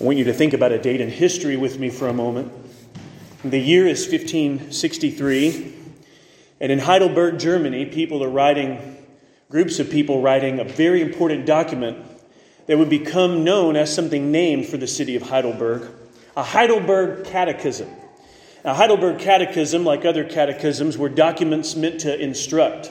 I 0.00 0.04
want 0.04 0.16
you 0.16 0.24
to 0.24 0.32
think 0.32 0.54
about 0.54 0.72
a 0.72 0.78
date 0.78 1.02
in 1.02 1.10
history 1.10 1.58
with 1.58 1.78
me 1.78 1.90
for 1.90 2.08
a 2.08 2.12
moment. 2.14 2.50
The 3.44 3.58
year 3.58 3.86
is 3.86 4.08
1563, 4.08 5.74
and 6.58 6.72
in 6.72 6.78
Heidelberg, 6.78 7.38
Germany, 7.38 7.84
people 7.84 8.24
are 8.24 8.30
writing, 8.30 8.96
groups 9.50 9.78
of 9.78 9.90
people 9.90 10.22
writing 10.22 10.58
a 10.58 10.64
very 10.64 11.02
important 11.02 11.44
document 11.44 11.98
that 12.66 12.78
would 12.78 12.88
become 12.88 13.44
known 13.44 13.76
as 13.76 13.94
something 13.94 14.32
named 14.32 14.66
for 14.66 14.78
the 14.78 14.86
city 14.86 15.16
of 15.16 15.22
Heidelberg 15.22 15.90
a 16.34 16.44
Heidelberg 16.44 17.26
Catechism. 17.26 17.90
A 18.64 18.72
Heidelberg 18.72 19.18
Catechism, 19.18 19.84
like 19.84 20.06
other 20.06 20.24
catechisms, 20.24 20.96
were 20.96 21.10
documents 21.10 21.76
meant 21.76 22.00
to 22.00 22.18
instruct 22.18 22.90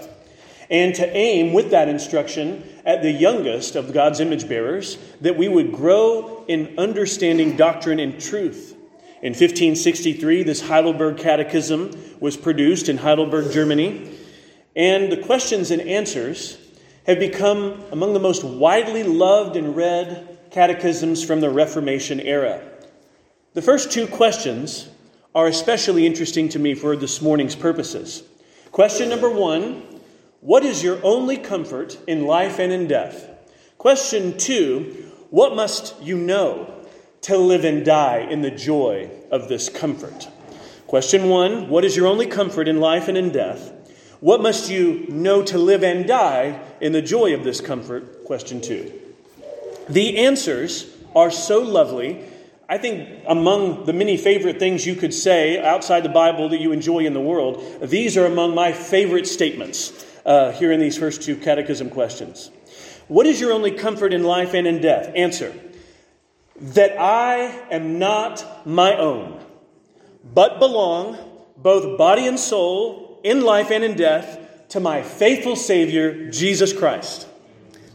and 0.69 0.93
to 0.95 1.17
aim 1.17 1.53
with 1.53 1.71
that 1.71 1.89
instruction 1.89 2.63
at 2.85 3.01
the 3.01 3.11
youngest 3.11 3.75
of 3.75 3.93
God's 3.93 4.19
image 4.19 4.47
bearers, 4.47 4.97
that 5.21 5.37
we 5.37 5.47
would 5.47 5.71
grow 5.71 6.45
in 6.47 6.77
understanding 6.77 7.57
doctrine 7.57 7.99
and 7.99 8.21
truth. 8.21 8.75
In 9.21 9.31
1563, 9.31 10.43
this 10.43 10.61
Heidelberg 10.61 11.17
Catechism 11.17 11.91
was 12.19 12.37
produced 12.37 12.87
in 12.87 12.97
Heidelberg, 12.97 13.51
Germany, 13.51 14.17
and 14.75 15.11
the 15.11 15.17
questions 15.17 15.71
and 15.71 15.81
answers 15.81 16.57
have 17.05 17.19
become 17.19 17.83
among 17.91 18.13
the 18.13 18.19
most 18.19 18.43
widely 18.43 19.03
loved 19.03 19.55
and 19.55 19.75
read 19.75 20.37
catechisms 20.51 21.23
from 21.23 21.41
the 21.41 21.49
Reformation 21.49 22.19
era. 22.19 22.61
The 23.53 23.61
first 23.61 23.91
two 23.91 24.07
questions 24.07 24.87
are 25.33 25.47
especially 25.47 26.05
interesting 26.05 26.49
to 26.49 26.59
me 26.59 26.75
for 26.75 26.95
this 26.95 27.21
morning's 27.21 27.55
purposes. 27.55 28.23
Question 28.71 29.09
number 29.09 29.29
one 29.29 29.98
what 30.41 30.63
is 30.63 30.83
your 30.83 30.99
only 31.03 31.37
comfort 31.37 31.97
in 32.07 32.25
life 32.25 32.59
and 32.59 32.71
in 32.71 32.87
death? 32.87 33.29
Question 33.77 34.37
two 34.37 35.11
What 35.29 35.55
must 35.55 36.01
you 36.01 36.17
know 36.17 36.73
to 37.21 37.37
live 37.37 37.65
and 37.65 37.85
die 37.85 38.19
in 38.19 38.41
the 38.41 38.51
joy 38.51 39.09
of 39.31 39.49
this 39.49 39.67
comfort? 39.67 40.29
Question 40.87 41.29
one 41.29 41.67
What 41.67 41.83
is 41.83 41.97
your 41.97 42.07
only 42.07 42.25
comfort 42.25 42.67
in 42.67 42.79
life 42.79 43.07
and 43.09 43.17
in 43.17 43.31
death? 43.31 43.73
What 44.21 44.41
must 44.41 44.69
you 44.69 45.05
know 45.09 45.43
to 45.43 45.57
live 45.57 45.83
and 45.83 46.07
die 46.07 46.61
in 46.81 46.93
the 46.93 47.01
joy 47.01 47.33
of 47.33 47.43
this 47.43 47.59
comfort? 47.59 48.23
Question 48.25 48.61
two. 48.61 48.93
The 49.89 50.19
answers 50.19 50.89
are 51.15 51.31
so 51.31 51.59
lovely. 51.61 52.23
I 52.69 52.77
think 52.77 53.23
among 53.27 53.85
the 53.85 53.93
many 53.93 54.15
favorite 54.15 54.59
things 54.59 54.85
you 54.85 54.95
could 54.95 55.13
say 55.13 55.61
outside 55.61 56.03
the 56.03 56.09
Bible 56.09 56.49
that 56.49 56.61
you 56.61 56.71
enjoy 56.71 56.99
in 56.99 57.13
the 57.13 57.21
world, 57.21 57.63
these 57.81 58.15
are 58.15 58.25
among 58.25 58.53
my 58.53 58.71
favorite 58.71 59.25
statements 59.25 60.05
uh, 60.29 60.51
here 60.51 60.71
in 60.71 60.79
these 60.79 60.95
first 60.95 61.23
two 61.23 61.35
catechism 61.35 61.89
questions. 61.89 62.51
What 63.07 63.25
is 63.25 63.41
your 63.41 63.51
only 63.51 63.71
comfort 63.71 64.13
in 64.13 64.23
life 64.23 64.53
and 64.53 64.67
in 64.67 64.79
death? 64.79 65.11
Answer 65.15 65.53
that 66.55 66.99
I 66.99 67.65
am 67.71 67.97
not 67.97 68.67
my 68.67 68.95
own, 68.95 69.43
but 70.23 70.59
belong, 70.59 71.17
both 71.57 71.97
body 71.97 72.27
and 72.27 72.39
soul, 72.39 73.19
in 73.23 73.41
life 73.41 73.71
and 73.71 73.83
in 73.83 73.95
death, 73.95 74.67
to 74.69 74.79
my 74.79 75.01
faithful 75.01 75.55
Savior, 75.55 76.29
Jesus 76.29 76.73
Christ. 76.73 77.27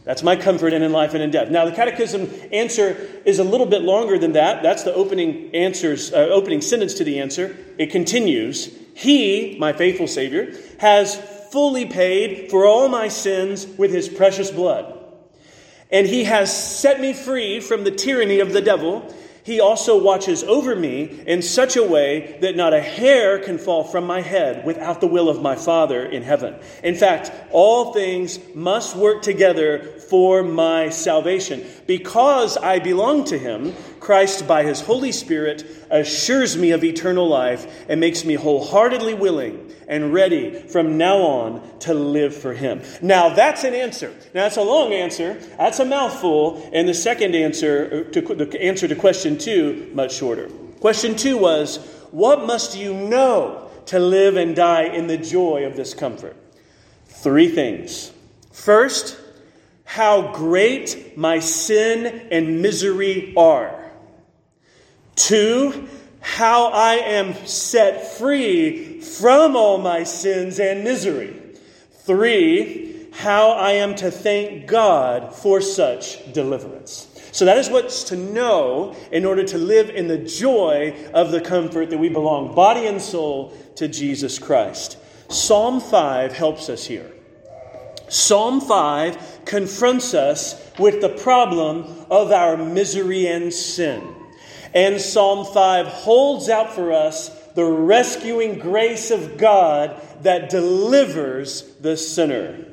That's 0.03 0.21
my 0.21 0.35
comfort 0.35 0.73
and 0.73 0.83
in 0.83 0.91
life 0.91 1.13
and 1.13 1.23
in 1.23 1.31
death. 1.31 1.49
Now, 1.49 1.65
the 1.65 1.71
catechism 1.71 2.29
answer 2.51 3.21
is 3.23 3.39
a 3.39 3.43
little 3.43 3.65
bit 3.65 3.81
longer 3.81 4.19
than 4.19 4.33
that. 4.33 4.61
That's 4.61 4.83
the 4.83 4.93
opening 4.93 5.55
answers, 5.55 6.11
uh, 6.11 6.17
opening 6.17 6.61
sentence 6.61 6.95
to 6.95 7.05
the 7.05 7.19
answer. 7.19 7.55
It 7.77 7.91
continues 7.91 8.77
He, 8.93 9.57
my 9.57 9.71
faithful 9.73 10.07
Savior, 10.07 10.53
has 10.79 11.15
fully 11.51 11.85
paid 11.85 12.49
for 12.49 12.65
all 12.65 12.87
my 12.87 13.07
sins 13.07 13.65
with 13.77 13.91
his 13.91 14.09
precious 14.09 14.51
blood. 14.51 14.91
And 15.91 16.07
he 16.07 16.23
has 16.25 16.55
set 16.79 16.99
me 16.99 17.13
free 17.13 17.59
from 17.59 17.83
the 17.83 17.91
tyranny 17.91 18.39
of 18.39 18.53
the 18.53 18.61
devil 18.61 19.13
he 19.45 19.59
also 19.59 20.01
watches 20.01 20.43
over 20.43 20.75
me 20.75 21.21
in 21.27 21.43
such 21.43 21.75
a 21.75 21.83
way 21.83 22.39
that 22.41 22.55
not 22.55 22.73
a 22.73 22.81
hair 22.81 23.37
can 23.37 23.59
fall 23.59 23.83
from 23.83 24.07
my 24.07 24.21
head 24.21 24.65
without 24.65 25.01
the 25.01 25.07
will 25.07 25.29
of 25.29 25.39
my 25.39 25.55
Father 25.55 26.03
in 26.03 26.23
heaven. 26.23 26.55
In 26.83 26.95
fact, 26.95 27.31
all 27.51 27.93
things 27.93 28.39
must 28.55 28.95
work 28.95 29.21
together 29.21 29.83
for 30.09 30.41
my 30.41 30.89
salvation. 30.89 31.63
Because 31.85 32.57
I 32.57 32.79
belong 32.79 33.23
to 33.25 33.37
him, 33.37 33.75
Christ, 34.05 34.47
by 34.47 34.61
his 34.61 34.81
Holy 34.81 35.11
Spirit, 35.11 35.65
assures 35.89 36.55
me 36.55 36.69
of 36.69 36.83
eternal 36.83 37.27
life 37.27 37.65
and 37.89 37.99
makes 37.99 38.23
me 38.23 38.35
wholeheartedly 38.35 39.15
willing 39.15 39.71
and 39.87 40.13
ready 40.13 40.59
from 40.59 40.99
now 40.99 41.17
on 41.17 41.79
to 41.79 41.95
live 41.95 42.35
for 42.35 42.53
him. 42.53 42.83
Now, 43.01 43.29
that's 43.29 43.63
an 43.63 43.73
answer. 43.73 44.11
Now, 44.35 44.43
that's 44.43 44.57
a 44.57 44.61
long 44.61 44.93
answer. 44.93 45.33
That's 45.57 45.79
a 45.79 45.85
mouthful. 45.85 46.69
And 46.71 46.87
the 46.87 46.93
second 46.93 47.33
answer, 47.33 48.03
to, 48.11 48.21
the 48.21 48.61
answer 48.61 48.87
to 48.87 48.95
question 48.95 49.39
two, 49.39 49.89
much 49.95 50.13
shorter. 50.13 50.49
Question 50.81 51.15
two 51.15 51.39
was, 51.39 51.77
What 52.11 52.45
must 52.45 52.77
you 52.77 52.93
know 52.93 53.71
to 53.87 53.97
live 53.97 54.37
and 54.37 54.55
die 54.55 54.83
in 54.83 55.07
the 55.07 55.17
joy 55.17 55.65
of 55.65 55.75
this 55.75 55.95
comfort? 55.95 56.37
Three 57.07 57.47
things. 57.47 58.11
First, 58.51 59.19
how 59.83 60.31
great 60.31 61.17
my 61.17 61.39
sin 61.39 62.27
and 62.29 62.61
misery 62.61 63.33
are. 63.35 63.84
Two, 65.15 65.87
how 66.21 66.67
I 66.67 66.95
am 66.95 67.33
set 67.45 68.17
free 68.17 68.99
from 69.01 69.55
all 69.55 69.77
my 69.77 70.03
sins 70.03 70.59
and 70.59 70.83
misery. 70.83 71.41
Three, 72.05 73.07
how 73.13 73.51
I 73.51 73.71
am 73.73 73.95
to 73.95 74.11
thank 74.11 74.67
God 74.67 75.33
for 75.33 75.61
such 75.61 76.33
deliverance. 76.33 77.07
So 77.31 77.45
that 77.45 77.57
is 77.57 77.69
what's 77.69 78.05
to 78.05 78.15
know 78.15 78.95
in 79.11 79.25
order 79.25 79.43
to 79.43 79.57
live 79.57 79.89
in 79.89 80.07
the 80.07 80.17
joy 80.17 80.95
of 81.13 81.31
the 81.31 81.41
comfort 81.41 81.89
that 81.89 81.97
we 81.97 82.09
belong, 82.09 82.55
body 82.55 82.87
and 82.87 83.01
soul, 83.01 83.53
to 83.75 83.87
Jesus 83.87 84.39
Christ. 84.39 84.97
Psalm 85.29 85.81
5 85.81 86.31
helps 86.31 86.69
us 86.69 86.85
here. 86.85 87.11
Psalm 88.07 88.61
5 88.61 89.41
confronts 89.45 90.13
us 90.13 90.71
with 90.79 91.01
the 91.01 91.09
problem 91.09 92.05
of 92.09 92.31
our 92.31 92.55
misery 92.55 93.27
and 93.27 93.53
sin. 93.53 94.14
And 94.75 94.99
Psalm 94.99 95.45
5 95.45 95.87
holds 95.87 96.49
out 96.49 96.75
for 96.75 96.91
us 96.91 97.29
the 97.55 97.63
rescuing 97.63 98.59
grace 98.59 99.09
of 99.09 99.37
God 99.37 99.99
that 100.23 100.49
delivers 100.49 101.63
the 101.79 101.95
sinner. 101.95 102.65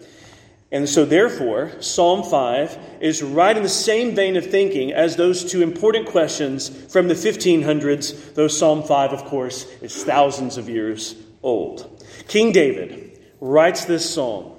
And 0.72 0.88
so, 0.88 1.04
therefore, 1.04 1.70
Psalm 1.80 2.24
5 2.24 2.78
is 3.00 3.22
right 3.22 3.56
in 3.56 3.62
the 3.62 3.68
same 3.68 4.16
vein 4.16 4.36
of 4.36 4.46
thinking 4.46 4.90
as 4.92 5.14
those 5.14 5.44
two 5.44 5.62
important 5.62 6.08
questions 6.08 6.70
from 6.90 7.08
the 7.08 7.14
1500s, 7.14 8.34
though 8.34 8.48
Psalm 8.48 8.82
5, 8.82 9.12
of 9.12 9.24
course, 9.26 9.70
is 9.82 10.02
thousands 10.02 10.56
of 10.56 10.68
years 10.68 11.14
old. 11.42 12.04
King 12.26 12.52
David 12.52 13.20
writes 13.40 13.84
this 13.84 14.12
psalm. 14.12 14.52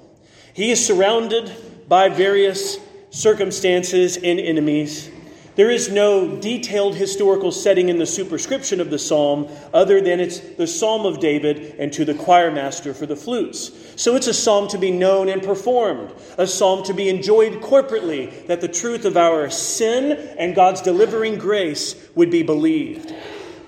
He 0.54 0.70
is 0.70 0.84
surrounded 0.84 1.52
by 1.88 2.08
various 2.08 2.78
circumstances 3.10 4.16
and 4.16 4.38
enemies. 4.38 5.10
There 5.56 5.70
is 5.70 5.88
no 5.88 6.36
detailed 6.36 6.96
historical 6.96 7.52
setting 7.52 7.88
in 7.88 7.98
the 7.98 8.06
superscription 8.06 8.80
of 8.80 8.90
the 8.90 8.98
psalm 8.98 9.48
other 9.72 10.00
than 10.00 10.18
it's 10.18 10.40
the 10.40 10.66
psalm 10.66 11.06
of 11.06 11.20
David 11.20 11.76
and 11.78 11.92
to 11.92 12.04
the 12.04 12.14
choir 12.14 12.50
master 12.50 12.92
for 12.92 13.06
the 13.06 13.14
flutes. 13.14 13.70
So 13.94 14.16
it's 14.16 14.26
a 14.26 14.34
psalm 14.34 14.66
to 14.68 14.78
be 14.78 14.90
known 14.90 15.28
and 15.28 15.40
performed, 15.40 16.12
a 16.38 16.46
psalm 16.48 16.82
to 16.84 16.92
be 16.92 17.08
enjoyed 17.08 17.62
corporately, 17.62 18.46
that 18.48 18.60
the 18.60 18.68
truth 18.68 19.04
of 19.04 19.16
our 19.16 19.48
sin 19.48 20.12
and 20.36 20.56
God's 20.56 20.80
delivering 20.80 21.38
grace 21.38 21.94
would 22.16 22.32
be 22.32 22.42
believed. 22.42 23.14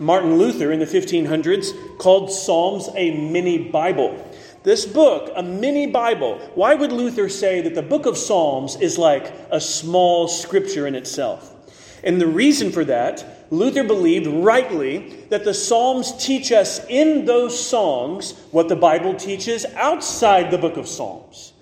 Martin 0.00 0.38
Luther 0.38 0.72
in 0.72 0.80
the 0.80 0.86
1500s 0.86 1.98
called 1.98 2.32
Psalms 2.32 2.88
a 2.96 3.12
mini 3.12 3.58
Bible. 3.58 4.28
This 4.64 4.84
book, 4.84 5.30
a 5.36 5.42
mini 5.44 5.86
Bible, 5.86 6.38
why 6.56 6.74
would 6.74 6.90
Luther 6.90 7.28
say 7.28 7.60
that 7.60 7.76
the 7.76 7.82
book 7.82 8.06
of 8.06 8.18
Psalms 8.18 8.74
is 8.74 8.98
like 8.98 9.32
a 9.52 9.60
small 9.60 10.26
scripture 10.26 10.88
in 10.88 10.96
itself? 10.96 11.55
And 12.04 12.20
the 12.20 12.26
reason 12.26 12.70
for 12.70 12.84
that, 12.84 13.46
Luther 13.50 13.84
believed 13.84 14.26
rightly 14.26 15.24
that 15.28 15.44
the 15.44 15.54
Psalms 15.54 16.12
teach 16.24 16.52
us 16.52 16.84
in 16.88 17.24
those 17.24 17.58
songs 17.58 18.32
what 18.50 18.68
the 18.68 18.76
Bible 18.76 19.14
teaches 19.14 19.64
outside 19.74 20.50
the 20.50 20.58
book 20.58 20.76
of 20.76 20.88
Psalms, 20.88 21.52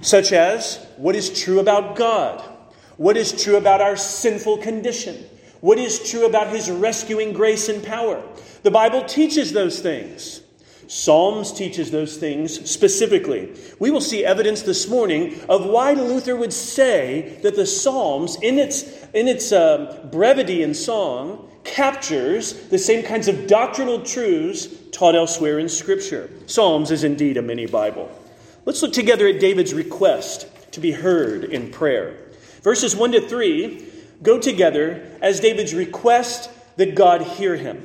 such 0.00 0.32
as 0.32 0.84
what 0.96 1.14
is 1.14 1.42
true 1.42 1.60
about 1.60 1.96
God, 1.96 2.42
what 2.96 3.16
is 3.16 3.42
true 3.42 3.56
about 3.56 3.80
our 3.80 3.96
sinful 3.96 4.58
condition, 4.58 5.24
what 5.60 5.78
is 5.78 6.10
true 6.10 6.26
about 6.26 6.48
his 6.48 6.70
rescuing 6.70 7.32
grace 7.32 7.68
and 7.68 7.82
power. 7.82 8.22
The 8.62 8.70
Bible 8.70 9.04
teaches 9.04 9.52
those 9.52 9.80
things. 9.80 10.42
Psalms 10.90 11.52
teaches 11.52 11.92
those 11.92 12.16
things 12.16 12.68
specifically. 12.68 13.54
We 13.78 13.92
will 13.92 14.00
see 14.00 14.24
evidence 14.24 14.62
this 14.62 14.88
morning 14.88 15.40
of 15.48 15.64
why 15.64 15.92
Luther 15.92 16.34
would 16.34 16.52
say 16.52 17.38
that 17.44 17.54
the 17.54 17.64
Psalms, 17.64 18.36
in 18.42 18.58
its, 18.58 18.82
in 19.14 19.28
its 19.28 19.52
uh, 19.52 20.08
brevity 20.10 20.64
and 20.64 20.76
song, 20.76 21.48
captures 21.62 22.54
the 22.70 22.78
same 22.78 23.04
kinds 23.04 23.28
of 23.28 23.46
doctrinal 23.46 24.02
truths 24.02 24.66
taught 24.90 25.14
elsewhere 25.14 25.60
in 25.60 25.68
Scripture. 25.68 26.28
Psalms 26.46 26.90
is 26.90 27.04
indeed 27.04 27.36
a 27.36 27.42
mini 27.42 27.66
Bible. 27.66 28.10
Let's 28.64 28.82
look 28.82 28.92
together 28.92 29.28
at 29.28 29.38
David's 29.38 29.72
request 29.72 30.48
to 30.72 30.80
be 30.80 30.90
heard 30.90 31.44
in 31.44 31.70
prayer. 31.70 32.16
Verses 32.62 32.96
1 32.96 33.12
to 33.12 33.20
3 33.28 33.86
go 34.24 34.40
together 34.40 35.16
as 35.22 35.38
David's 35.38 35.72
request 35.72 36.50
that 36.78 36.96
God 36.96 37.22
hear 37.22 37.54
him. 37.54 37.80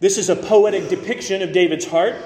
This 0.00 0.16
is 0.16 0.30
a 0.30 0.36
poetic 0.36 0.88
depiction 0.88 1.42
of 1.42 1.52
David's 1.52 1.84
heart. 1.84 2.16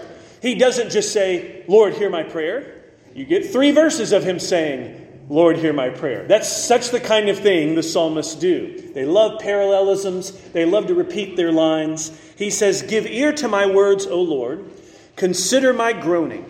He 0.43 0.57
doesn't 0.57 0.91
just 0.91 1.13
say, 1.13 1.65
Lord, 1.69 1.95
hear 1.95 2.11
my 2.11 2.25
prayer. 2.25 2.83
You 3.15 3.25
get 3.25 3.47
three 3.47 3.71
verses 3.71 4.11
of 4.11 4.25
him 4.25 4.41
saying, 4.41 4.99
Lord, 5.29 5.57
hear 5.57 5.73
my 5.73 5.89
prayer. 5.89 6.27
That's 6.27 6.51
such 6.51 6.91
the 6.91 6.99
kind 6.99 7.29
of 7.29 7.39
thing 7.39 7.77
the 7.77 7.83
psalmists 7.83 8.35
do. 8.35 8.91
They 8.93 9.05
love 9.05 9.41
parallelisms, 9.41 10.33
they 10.51 10.65
love 10.65 10.89
to 10.89 10.95
repeat 10.95 11.37
their 11.37 11.53
lines. 11.53 12.11
He 12.37 12.51
says, 12.51 12.83
Give 12.83 13.07
ear 13.07 13.33
to 13.35 13.47
my 13.47 13.67
words, 13.67 14.05
O 14.05 14.21
Lord. 14.21 14.69
Consider 15.15 15.73
my 15.73 15.93
groaning. 15.93 16.49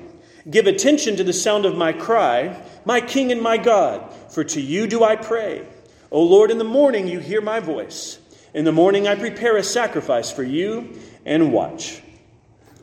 Give 0.51 0.67
attention 0.67 1.17
to 1.17 1.25
the 1.25 1.35
sound 1.35 1.67
of 1.67 1.77
my 1.77 1.93
cry, 1.93 2.61
my 2.87 3.03
King 3.03 3.31
and 3.31 3.43
my 3.43 3.59
God, 3.59 4.11
for 4.31 4.43
to 4.43 4.61
you 4.61 4.87
do 4.87 5.05
I 5.05 5.17
pray. 5.17 5.67
O 6.11 6.23
Lord, 6.23 6.51
in 6.51 6.57
the 6.57 6.65
morning 6.65 7.07
you 7.07 7.19
hear 7.19 7.43
my 7.43 7.61
voice. 7.61 8.19
In 8.55 8.65
the 8.65 8.73
morning 8.73 9.07
I 9.07 9.17
prepare 9.17 9.59
a 9.59 9.63
sacrifice 9.63 10.33
for 10.33 10.43
you 10.43 10.99
and 11.27 11.53
watch. 11.53 12.03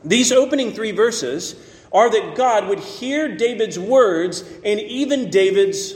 These 0.04 0.32
opening 0.32 0.72
three 0.72 0.92
verses 0.92 1.56
are 1.92 2.10
that 2.10 2.34
God 2.34 2.68
would 2.68 2.78
hear 2.78 3.36
David's 3.36 3.78
words 3.78 4.42
and 4.64 4.80
even 4.80 5.30
David's 5.30 5.94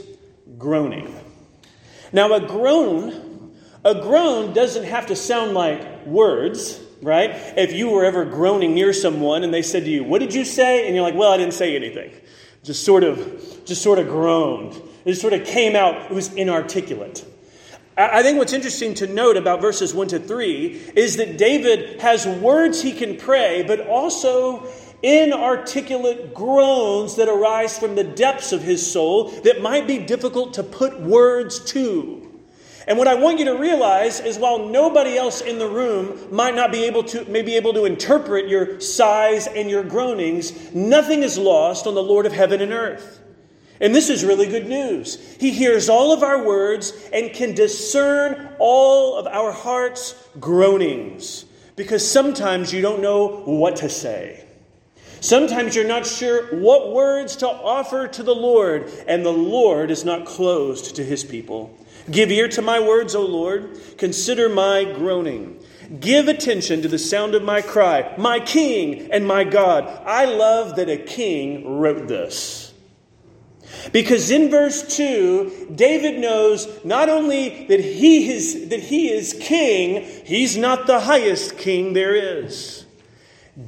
groaning. 0.57 1.13
Now, 2.11 2.33
a 2.33 2.39
groan, 2.39 3.55
a 3.83 3.95
groan 3.95 4.53
doesn't 4.53 4.83
have 4.83 5.07
to 5.07 5.15
sound 5.15 5.53
like 5.53 6.05
words, 6.05 6.79
right? 7.01 7.31
If 7.57 7.73
you 7.73 7.89
were 7.89 8.05
ever 8.05 8.25
groaning 8.25 8.73
near 8.73 8.93
someone 8.93 9.43
and 9.43 9.53
they 9.53 9.61
said 9.61 9.85
to 9.85 9.89
you, 9.89 10.03
"What 10.03 10.19
did 10.19 10.33
you 10.33 10.45
say?" 10.45 10.85
and 10.85 10.95
you're 10.95 11.03
like, 11.03 11.15
"Well, 11.15 11.31
I 11.31 11.37
didn't 11.37 11.53
say 11.53 11.75
anything." 11.75 12.11
Just 12.63 12.83
sort 12.83 13.03
of, 13.03 13.65
just 13.65 13.81
sort 13.81 13.99
of 13.99 14.07
groaned. 14.07 14.75
It 15.05 15.11
just 15.11 15.21
sort 15.21 15.33
of 15.33 15.45
came 15.45 15.75
out, 15.75 16.09
it 16.09 16.15
was 16.15 16.33
inarticulate. 16.33 17.23
I 17.97 18.23
think 18.23 18.37
what's 18.37 18.51
interesting 18.51 18.93
to 18.95 19.07
note 19.07 19.37
about 19.37 19.61
verses 19.61 19.93
1 19.93 20.09
to 20.09 20.19
3 20.19 20.91
is 20.95 21.15
that 21.15 21.37
David 21.37 22.01
has 22.01 22.27
words 22.27 22.81
he 22.81 22.91
can 22.91 23.15
pray, 23.15 23.63
but 23.65 23.87
also 23.87 24.67
inarticulate 25.01 26.33
groans 26.33 27.15
that 27.15 27.29
arise 27.29 27.77
from 27.77 27.95
the 27.95 28.03
depths 28.03 28.51
of 28.51 28.61
his 28.61 28.91
soul 28.91 29.29
that 29.41 29.61
might 29.61 29.87
be 29.87 29.97
difficult 29.99 30.55
to 30.55 30.63
put 30.63 30.99
words 30.99 31.59
to. 31.71 32.21
And 32.87 32.97
what 32.97 33.07
I 33.07 33.15
want 33.15 33.39
you 33.39 33.45
to 33.45 33.57
realize 33.57 34.19
is 34.19 34.37
while 34.37 34.67
nobody 34.67 35.17
else 35.17 35.41
in 35.41 35.57
the 35.57 35.67
room 35.67 36.27
might 36.31 36.53
not 36.53 36.71
be 36.71 36.83
able 36.83 37.03
to 37.05 37.25
may 37.25 37.41
be 37.41 37.55
able 37.55 37.73
to 37.73 37.85
interpret 37.85 38.47
your 38.47 38.79
sighs 38.79 39.47
and 39.47 39.69
your 39.69 39.83
groanings, 39.83 40.73
nothing 40.73 41.23
is 41.23 41.37
lost 41.37 41.87
on 41.87 41.95
the 41.95 42.03
Lord 42.03 42.25
of 42.25 42.33
heaven 42.33 42.61
and 42.61 42.71
earth. 42.71 43.21
And 43.81 43.93
this 43.93 44.09
is 44.09 44.23
really 44.23 44.47
good 44.47 44.67
news. 44.67 45.35
He 45.39 45.51
hears 45.51 45.89
all 45.89 46.13
of 46.13 46.23
our 46.23 46.43
words 46.43 46.93
and 47.11 47.33
can 47.33 47.53
discern 47.53 48.55
all 48.57 49.17
of 49.17 49.27
our 49.27 49.51
heart's 49.51 50.15
groanings. 50.39 51.45
Because 51.75 52.09
sometimes 52.09 52.71
you 52.71 52.81
don't 52.81 53.01
know 53.01 53.41
what 53.45 53.77
to 53.77 53.89
say. 53.89 54.45
Sometimes 55.19 55.75
you're 55.75 55.87
not 55.87 56.05
sure 56.05 56.55
what 56.55 56.93
words 56.93 57.35
to 57.37 57.49
offer 57.49 58.07
to 58.07 58.23
the 58.23 58.35
Lord, 58.35 58.91
and 59.07 59.25
the 59.25 59.33
Lord 59.33 59.89
is 59.89 60.05
not 60.05 60.25
closed 60.25 60.95
to 60.95 61.03
his 61.03 61.23
people. 61.23 61.75
Give 62.11 62.31
ear 62.31 62.47
to 62.49 62.61
my 62.61 62.79
words, 62.79 63.15
O 63.15 63.25
Lord. 63.25 63.79
Consider 63.97 64.47
my 64.47 64.83
groaning. 64.83 65.59
Give 65.99 66.27
attention 66.27 66.81
to 66.83 66.87
the 66.87 66.99
sound 66.99 67.35
of 67.35 67.43
my 67.43 67.61
cry, 67.61 68.13
my 68.17 68.39
King 68.39 69.11
and 69.11 69.27
my 69.27 69.43
God. 69.43 69.85
I 70.05 70.25
love 70.25 70.75
that 70.75 70.89
a 70.89 70.97
king 70.97 71.79
wrote 71.79 72.07
this. 72.07 72.64
Because 73.95 74.29
in 74.29 74.49
verse 74.49 74.97
2, 74.97 75.69
David 75.73 76.19
knows 76.19 76.67
not 76.83 77.07
only 77.07 77.65
that 77.67 77.79
he 77.79 78.29
is, 78.29 78.67
that 78.67 78.81
he 78.81 79.09
is 79.09 79.33
king, 79.39 80.03
he's 80.25 80.57
not 80.57 80.85
the 80.85 80.99
highest 80.99 81.57
king 81.57 81.93
there 81.93 82.13
is. 82.13 82.85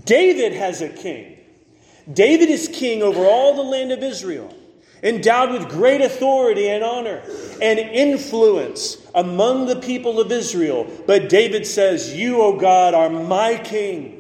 David 0.03 0.51
has 0.51 0.81
a 0.81 0.89
king. 0.89 1.37
David 2.11 2.49
is 2.49 2.67
king 2.67 3.01
over 3.01 3.25
all 3.25 3.55
the 3.55 3.63
land 3.63 3.93
of 3.93 4.03
Israel 4.03 4.53
endowed 5.01 5.53
with 5.53 5.69
great 5.69 6.01
authority 6.01 6.67
and 6.67 6.83
honor 6.83 7.21
and 7.61 7.79
influence 7.79 8.97
among 9.15 9.67
the 9.67 9.77
people 9.77 10.19
of 10.19 10.29
Israel. 10.29 10.91
But 11.05 11.29
David 11.29 11.65
says, 11.65 12.13
You, 12.13 12.41
O 12.41 12.59
God, 12.59 12.93
are 12.93 13.09
my 13.09 13.55
king. 13.63 14.16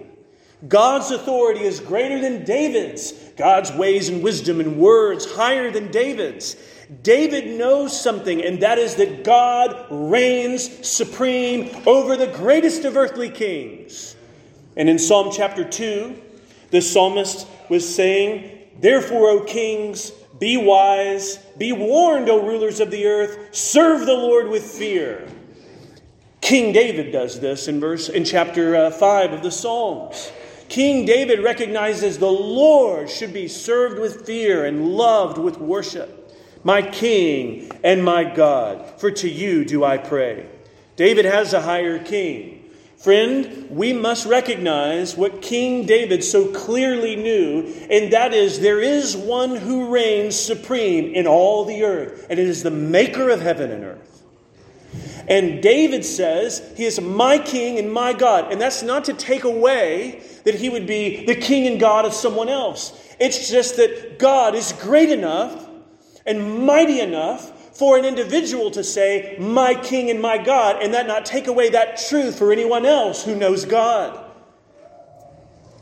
God's 0.67 1.11
authority 1.11 1.61
is 1.61 1.79
greater 1.79 2.19
than 2.19 2.43
David's, 2.43 3.11
God's 3.37 3.71
ways 3.71 4.09
and 4.09 4.23
wisdom 4.23 4.59
and 4.59 4.77
words 4.77 5.31
higher 5.31 5.71
than 5.71 5.91
David's. 5.91 6.55
David 7.03 7.57
knows 7.57 7.99
something, 7.99 8.41
and 8.43 8.61
that 8.61 8.79
is 8.79 8.95
that 8.95 9.23
God 9.23 9.85
reigns 9.89 10.87
supreme 10.87 11.75
over 11.85 12.15
the 12.15 12.27
greatest 12.27 12.85
of 12.85 12.95
earthly 12.95 13.29
kings. 13.29 14.15
And 14.75 14.89
in 14.89 14.97
Psalm 14.97 15.31
chapter 15.31 15.63
2, 15.63 16.21
the 16.71 16.81
psalmist 16.81 17.47
was 17.69 17.93
saying, 17.93 18.51
Therefore, 18.79 19.29
O 19.29 19.39
kings, 19.41 20.11
be 20.39 20.55
wise, 20.55 21.37
be 21.57 21.71
warned, 21.71 22.29
O 22.29 22.45
rulers 22.45 22.79
of 22.79 22.91
the 22.91 23.05
earth, 23.05 23.55
serve 23.55 24.05
the 24.05 24.13
Lord 24.13 24.49
with 24.49 24.63
fear. 24.63 25.27
King 26.41 26.71
David 26.71 27.11
does 27.11 27.39
this 27.39 27.67
in 27.67 27.79
verse 27.79 28.07
in 28.07 28.23
chapter 28.23 28.75
uh, 28.75 28.91
5 28.91 29.33
of 29.33 29.43
the 29.43 29.51
Psalms. 29.51 30.31
King 30.69 31.05
David 31.05 31.41
recognizes 31.41 32.17
the 32.17 32.27
Lord 32.27 33.09
should 33.09 33.33
be 33.33 33.47
served 33.47 33.99
with 33.99 34.25
fear 34.25 34.65
and 34.65 34.89
loved 34.89 35.37
with 35.37 35.57
worship. 35.57 36.13
My 36.63 36.81
king 36.81 37.71
and 37.83 38.03
my 38.03 38.23
God, 38.23 38.99
for 38.99 39.11
to 39.11 39.29
you 39.29 39.63
do 39.63 39.83
I 39.83 39.97
pray. 39.97 40.47
David 40.95 41.25
has 41.25 41.53
a 41.53 41.61
higher 41.61 41.99
king. 42.03 42.57
Friend, 42.97 43.69
we 43.69 43.93
must 43.93 44.25
recognize 44.25 45.15
what 45.15 45.41
King 45.41 45.85
David 45.85 46.23
so 46.23 46.51
clearly 46.51 47.15
knew, 47.15 47.71
and 47.91 48.11
that 48.11 48.33
is 48.33 48.59
there 48.59 48.81
is 48.81 49.15
one 49.15 49.55
who 49.55 49.89
reigns 49.89 50.35
supreme 50.35 51.13
in 51.13 51.27
all 51.27 51.63
the 51.63 51.83
earth, 51.83 52.25
and 52.27 52.39
it 52.39 52.47
is 52.47 52.63
the 52.63 52.71
maker 52.71 53.29
of 53.29 53.39
heaven 53.39 53.69
and 53.69 53.83
earth. 53.83 54.23
And 55.27 55.61
David 55.61 56.05
says, 56.05 56.73
He 56.75 56.85
is 56.85 57.01
my 57.01 57.37
king 57.37 57.77
and 57.77 57.91
my 57.91 58.13
God. 58.13 58.51
And 58.51 58.61
that's 58.61 58.81
not 58.81 59.05
to 59.05 59.13
take 59.13 59.43
away 59.43 60.23
that 60.47 60.55
he 60.55 60.69
would 60.69 60.87
be 60.87 61.25
the 61.25 61.35
king 61.35 61.67
and 61.67 61.77
God 61.77 62.05
of 62.05 62.13
someone 62.13 62.47
else. 62.47 62.97
It's 63.19 63.49
just 63.49 63.75
that 63.75 64.17
God 64.17 64.55
is 64.55 64.71
great 64.79 65.09
enough 65.09 65.67
and 66.25 66.65
mighty 66.65 67.01
enough 67.01 67.75
for 67.77 67.97
an 67.97 68.05
individual 68.05 68.71
to 68.71 68.81
say, 68.81 69.35
My 69.41 69.75
King 69.75 70.09
and 70.09 70.21
my 70.21 70.37
God, 70.37 70.81
and 70.81 70.93
that 70.93 71.05
not 71.05 71.25
take 71.25 71.47
away 71.47 71.71
that 71.71 72.01
truth 72.07 72.37
for 72.37 72.53
anyone 72.53 72.85
else 72.85 73.25
who 73.25 73.35
knows 73.35 73.65
God. 73.65 74.23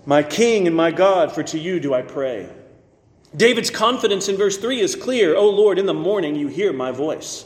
My 0.03 0.23
King 0.23 0.65
and 0.65 0.75
my 0.75 0.89
God, 0.89 1.31
for 1.31 1.43
to 1.43 1.59
you 1.59 1.79
do 1.79 1.93
I 1.93 2.01
pray. 2.01 2.49
David's 3.37 3.69
confidence 3.69 4.29
in 4.29 4.35
verse 4.35 4.57
3 4.57 4.81
is 4.81 4.95
clear. 4.95 5.35
O 5.35 5.47
Lord, 5.47 5.77
in 5.77 5.85
the 5.85 5.93
morning 5.93 6.35
you 6.35 6.47
hear 6.47 6.73
my 6.73 6.89
voice. 6.89 7.45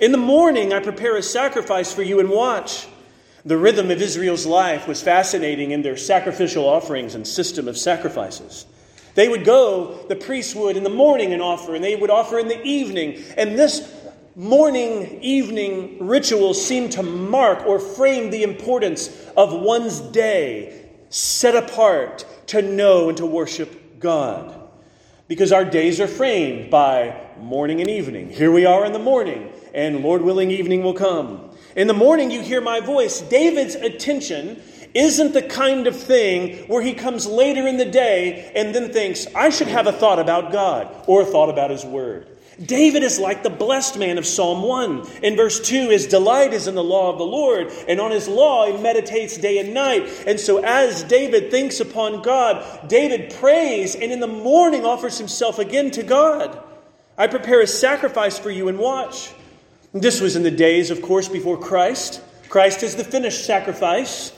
In 0.00 0.12
the 0.12 0.18
morning 0.18 0.72
I 0.72 0.80
prepare 0.80 1.18
a 1.18 1.22
sacrifice 1.22 1.92
for 1.92 2.02
you 2.02 2.20
and 2.20 2.30
watch. 2.30 2.86
The 3.46 3.58
rhythm 3.58 3.90
of 3.90 4.00
Israel's 4.00 4.46
life 4.46 4.88
was 4.88 5.02
fascinating 5.02 5.72
in 5.72 5.82
their 5.82 5.98
sacrificial 5.98 6.64
offerings 6.64 7.14
and 7.14 7.26
system 7.26 7.68
of 7.68 7.76
sacrifices. 7.76 8.64
They 9.14 9.28
would 9.28 9.44
go, 9.44 10.06
the 10.08 10.16
priests 10.16 10.54
would, 10.54 10.78
in 10.78 10.82
the 10.82 10.88
morning 10.88 11.34
and 11.34 11.42
offer, 11.42 11.74
and 11.74 11.84
they 11.84 11.94
would 11.94 12.10
offer 12.10 12.38
in 12.38 12.48
the 12.48 12.62
evening. 12.62 13.22
And 13.36 13.58
this 13.58 13.92
morning 14.34 15.22
evening 15.22 15.98
ritual 16.06 16.54
seemed 16.54 16.92
to 16.92 17.02
mark 17.02 17.66
or 17.66 17.78
frame 17.78 18.30
the 18.30 18.42
importance 18.42 19.08
of 19.36 19.52
one's 19.52 20.00
day 20.00 20.88
set 21.10 21.54
apart 21.54 22.24
to 22.46 22.62
know 22.62 23.10
and 23.10 23.18
to 23.18 23.26
worship 23.26 24.00
God. 24.00 24.58
Because 25.28 25.52
our 25.52 25.64
days 25.64 26.00
are 26.00 26.08
framed 26.08 26.70
by 26.70 27.20
morning 27.38 27.80
and 27.80 27.90
evening. 27.90 28.30
Here 28.30 28.50
we 28.50 28.66
are 28.66 28.84
in 28.84 28.92
the 28.92 28.98
morning, 28.98 29.52
and 29.74 30.02
Lord 30.02 30.22
willing, 30.22 30.50
evening 30.50 30.82
will 30.82 30.94
come. 30.94 31.50
In 31.76 31.88
the 31.88 31.94
morning, 31.94 32.30
you 32.30 32.40
hear 32.40 32.60
my 32.60 32.80
voice. 32.80 33.20
David's 33.20 33.74
attention 33.74 34.62
isn't 34.94 35.32
the 35.32 35.42
kind 35.42 35.88
of 35.88 35.96
thing 35.98 36.68
where 36.68 36.82
he 36.82 36.94
comes 36.94 37.26
later 37.26 37.66
in 37.66 37.78
the 37.78 37.84
day 37.84 38.52
and 38.54 38.72
then 38.72 38.92
thinks, 38.92 39.26
I 39.34 39.50
should 39.50 39.66
have 39.66 39.88
a 39.88 39.92
thought 39.92 40.20
about 40.20 40.52
God 40.52 40.88
or 41.08 41.22
a 41.22 41.24
thought 41.24 41.50
about 41.50 41.70
his 41.70 41.84
word. 41.84 42.28
David 42.64 43.02
is 43.02 43.18
like 43.18 43.42
the 43.42 43.50
blessed 43.50 43.98
man 43.98 44.16
of 44.16 44.24
Psalm 44.24 44.62
1. 44.62 45.08
In 45.24 45.34
verse 45.34 45.60
2, 45.60 45.88
his 45.90 46.06
delight 46.06 46.52
is 46.52 46.68
in 46.68 46.76
the 46.76 46.84
law 46.84 47.10
of 47.10 47.18
the 47.18 47.24
Lord, 47.24 47.72
and 47.88 48.00
on 48.00 48.12
his 48.12 48.28
law 48.28 48.70
he 48.70 48.80
meditates 48.80 49.36
day 49.36 49.58
and 49.58 49.74
night. 49.74 50.08
And 50.28 50.38
so, 50.38 50.58
as 50.58 51.02
David 51.02 51.50
thinks 51.50 51.80
upon 51.80 52.22
God, 52.22 52.88
David 52.88 53.34
prays 53.34 53.96
and 53.96 54.12
in 54.12 54.20
the 54.20 54.28
morning 54.28 54.84
offers 54.84 55.18
himself 55.18 55.58
again 55.58 55.90
to 55.92 56.04
God. 56.04 56.62
I 57.18 57.26
prepare 57.26 57.60
a 57.60 57.66
sacrifice 57.66 58.38
for 58.38 58.50
you 58.50 58.68
and 58.68 58.78
watch. 58.78 59.32
This 59.94 60.20
was 60.20 60.34
in 60.34 60.42
the 60.42 60.50
days, 60.50 60.90
of 60.90 61.00
course, 61.00 61.28
before 61.28 61.56
Christ. 61.56 62.20
Christ 62.48 62.82
is 62.82 62.96
the 62.96 63.04
finished 63.04 63.46
sacrifice. 63.46 64.32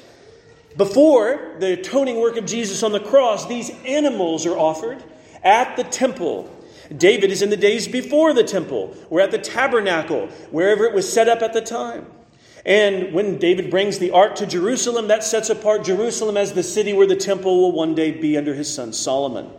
Before 0.77 1.57
the 1.59 1.73
atoning 1.73 2.21
work 2.21 2.37
of 2.37 2.45
Jesus 2.45 2.83
on 2.83 2.93
the 2.93 3.01
cross, 3.01 3.47
these 3.47 3.71
animals 3.87 4.45
are 4.45 4.57
offered 4.57 5.03
at 5.43 5.79
the 5.79 5.85
temple. 5.85 6.55
David 6.95 7.31
is 7.31 7.41
in 7.41 7.49
the 7.49 7.57
days 7.57 7.89
before 7.89 8.35
the 8.35 8.45
temple. 8.45 8.95
We're 9.09 9.23
at 9.23 9.31
the 9.31 9.39
tabernacle, 9.39 10.27
wherever 10.51 10.85
it 10.85 10.93
was 10.93 11.11
set 11.11 11.27
up 11.27 11.41
at 11.41 11.55
the 11.55 11.63
time. 11.63 12.05
And 12.67 13.15
when 13.15 13.39
David 13.39 13.71
brings 13.71 13.99
the 13.99 14.11
ark 14.11 14.35
to 14.37 14.47
Jerusalem, 14.47 15.09
that 15.09 15.25
sets 15.25 15.49
apart 15.49 15.85
Jerusalem 15.85 16.37
as 16.37 16.53
the 16.53 16.63
city 16.63 16.93
where 16.93 17.07
the 17.07 17.17
temple 17.17 17.63
will 17.63 17.73
one 17.73 17.95
day 17.95 18.11
be 18.11 18.37
under 18.37 18.53
his 18.53 18.73
son 18.73 18.93
Solomon. 18.93 19.51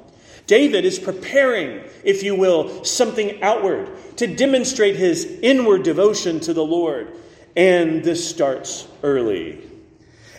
David 0.48 0.86
is 0.86 0.98
preparing, 0.98 1.84
if 2.04 2.24
you 2.24 2.34
will, 2.34 2.84
something 2.86 3.44
outward 3.44 3.92
to 4.18 4.28
demonstrate 4.28 4.96
his 4.96 5.26
inward 5.44 5.84
devotion 5.84 6.40
to 6.42 6.54
the 6.54 6.64
Lord. 6.64 7.14
And 7.56 8.04
this 8.04 8.28
starts 8.28 8.88
early. 9.04 9.62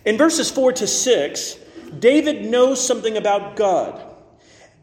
In 0.04 0.16
verses 0.16 0.50
4 0.50 0.72
to 0.72 0.86
6, 0.86 1.58
David 1.98 2.46
knows 2.46 2.84
something 2.84 3.16
about 3.16 3.56
God. 3.56 4.02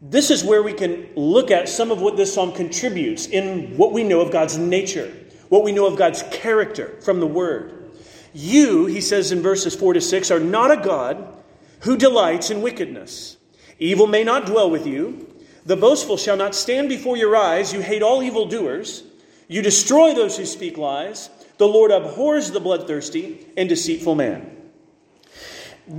This 0.00 0.30
is 0.30 0.44
where 0.44 0.62
we 0.62 0.72
can 0.72 1.08
look 1.16 1.50
at 1.50 1.68
some 1.68 1.90
of 1.90 2.00
what 2.00 2.16
this 2.16 2.32
psalm 2.32 2.52
contributes 2.52 3.26
in 3.26 3.76
what 3.76 3.92
we 3.92 4.04
know 4.04 4.20
of 4.20 4.30
God's 4.30 4.58
nature, 4.58 5.12
what 5.48 5.64
we 5.64 5.72
know 5.72 5.86
of 5.86 5.96
God's 5.96 6.22
character 6.30 7.00
from 7.00 7.18
the 7.18 7.26
Word. 7.26 7.90
You, 8.34 8.86
he 8.86 9.00
says 9.00 9.32
in 9.32 9.40
verses 9.40 9.74
4 9.74 9.94
to 9.94 10.00
6, 10.00 10.30
are 10.30 10.38
not 10.38 10.70
a 10.70 10.76
God 10.76 11.36
who 11.80 11.96
delights 11.96 12.50
in 12.50 12.62
wickedness. 12.62 13.35
Evil 13.78 14.06
may 14.06 14.24
not 14.24 14.46
dwell 14.46 14.70
with 14.70 14.86
you. 14.86 15.26
The 15.64 15.76
boastful 15.76 16.16
shall 16.16 16.36
not 16.36 16.54
stand 16.54 16.88
before 16.88 17.16
your 17.16 17.36
eyes. 17.36 17.72
You 17.72 17.80
hate 17.80 18.02
all 18.02 18.22
evildoers. 18.22 19.02
You 19.48 19.62
destroy 19.62 20.14
those 20.14 20.36
who 20.36 20.46
speak 20.46 20.78
lies. 20.78 21.28
The 21.58 21.68
Lord 21.68 21.90
abhors 21.90 22.50
the 22.50 22.60
bloodthirsty 22.60 23.46
and 23.56 23.68
deceitful 23.68 24.14
man. 24.14 24.52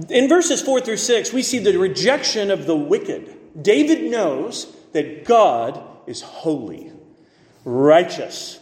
In 0.10 0.28
verses 0.28 0.62
4 0.62 0.82
through 0.82 0.98
6, 0.98 1.34
we 1.34 1.44
see 1.44 1.60
the 1.60 1.78
rejection 1.78 2.52
of 2.52 2.66
the 2.66 2.76
wicked. 2.76 3.34
David 3.62 4.12
knows 4.12 4.76
that 4.92 5.26
God 5.26 5.82
is 6.06 6.22
holy, 6.22 6.92
righteous. 7.64 8.60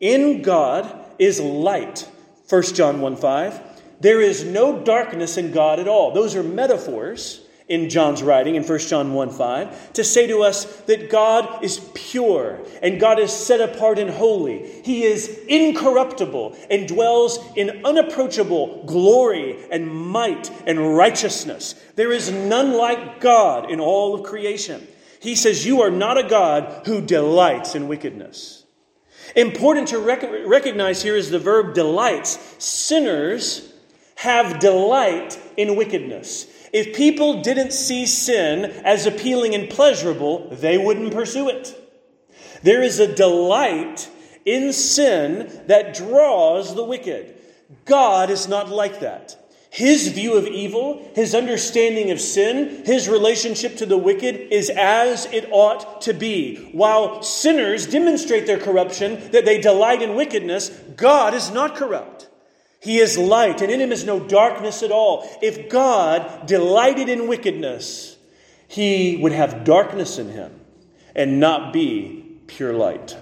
In 0.00 0.42
God 0.42 0.98
is 1.18 1.40
light. 1.40 2.08
1 2.48 2.62
John 2.74 3.00
1 3.00 3.16
5. 3.16 3.60
There 4.00 4.20
is 4.20 4.44
no 4.44 4.80
darkness 4.80 5.36
in 5.36 5.52
God 5.52 5.78
at 5.78 5.88
all. 5.88 6.12
Those 6.12 6.34
are 6.34 6.42
metaphors 6.42 7.41
in 7.72 7.88
John's 7.88 8.22
writing 8.22 8.56
in 8.56 8.64
1 8.64 8.78
John 8.80 9.14
1 9.14 9.30
5 9.30 9.94
to 9.94 10.04
say 10.04 10.26
to 10.26 10.42
us 10.42 10.66
that 10.82 11.08
God 11.08 11.64
is 11.64 11.80
pure 11.94 12.60
and 12.82 13.00
God 13.00 13.18
is 13.18 13.32
set 13.32 13.62
apart 13.62 13.98
and 13.98 14.10
holy. 14.10 14.82
He 14.82 15.04
is 15.04 15.40
incorruptible 15.48 16.54
and 16.70 16.86
dwells 16.86 17.38
in 17.56 17.80
unapproachable 17.86 18.84
glory 18.84 19.56
and 19.70 19.88
might 19.88 20.50
and 20.66 20.94
righteousness. 20.94 21.74
There 21.96 22.12
is 22.12 22.30
none 22.30 22.74
like 22.74 23.22
God 23.22 23.70
in 23.70 23.80
all 23.80 24.14
of 24.14 24.22
creation. 24.22 24.86
He 25.20 25.34
says, 25.34 25.64
You 25.64 25.80
are 25.80 25.90
not 25.90 26.18
a 26.18 26.28
God 26.28 26.82
who 26.84 27.00
delights 27.00 27.74
in 27.74 27.88
wickedness. 27.88 28.66
Important 29.34 29.88
to 29.88 29.98
rec- 29.98 30.44
recognize 30.44 31.02
here 31.02 31.16
is 31.16 31.30
the 31.30 31.38
verb 31.38 31.72
delights. 31.72 32.38
Sinners 32.58 33.72
have 34.16 34.58
delight 34.58 35.40
in 35.56 35.74
wickedness. 35.74 36.51
If 36.72 36.96
people 36.96 37.42
didn't 37.42 37.72
see 37.72 38.06
sin 38.06 38.64
as 38.84 39.06
appealing 39.06 39.54
and 39.54 39.68
pleasurable, 39.68 40.48
they 40.50 40.78
wouldn't 40.78 41.12
pursue 41.12 41.48
it. 41.48 41.78
There 42.62 42.82
is 42.82 42.98
a 42.98 43.14
delight 43.14 44.08
in 44.44 44.72
sin 44.72 45.62
that 45.66 45.94
draws 45.94 46.74
the 46.74 46.84
wicked. 46.84 47.38
God 47.84 48.30
is 48.30 48.48
not 48.48 48.70
like 48.70 49.00
that. 49.00 49.38
His 49.70 50.08
view 50.08 50.34
of 50.34 50.46
evil, 50.46 51.10
his 51.14 51.34
understanding 51.34 52.10
of 52.10 52.20
sin, 52.20 52.84
his 52.84 53.08
relationship 53.08 53.76
to 53.78 53.86
the 53.86 53.96
wicked 53.96 54.52
is 54.52 54.68
as 54.68 55.24
it 55.32 55.48
ought 55.50 56.02
to 56.02 56.12
be. 56.12 56.56
While 56.72 57.22
sinners 57.22 57.86
demonstrate 57.86 58.46
their 58.46 58.58
corruption, 58.58 59.30
that 59.30 59.46
they 59.46 59.60
delight 59.62 60.02
in 60.02 60.14
wickedness, 60.14 60.68
God 60.96 61.32
is 61.32 61.50
not 61.50 61.74
corrupt. 61.74 62.28
He 62.82 62.98
is 62.98 63.16
light, 63.16 63.62
and 63.62 63.70
in 63.70 63.80
him 63.80 63.92
is 63.92 64.04
no 64.04 64.18
darkness 64.18 64.82
at 64.82 64.90
all. 64.90 65.28
If 65.40 65.68
God 65.68 66.46
delighted 66.46 67.08
in 67.08 67.28
wickedness, 67.28 68.16
he 68.66 69.18
would 69.18 69.30
have 69.30 69.62
darkness 69.62 70.18
in 70.18 70.30
him 70.30 70.60
and 71.14 71.38
not 71.38 71.72
be 71.72 72.40
pure 72.48 72.72
light. 72.72 73.16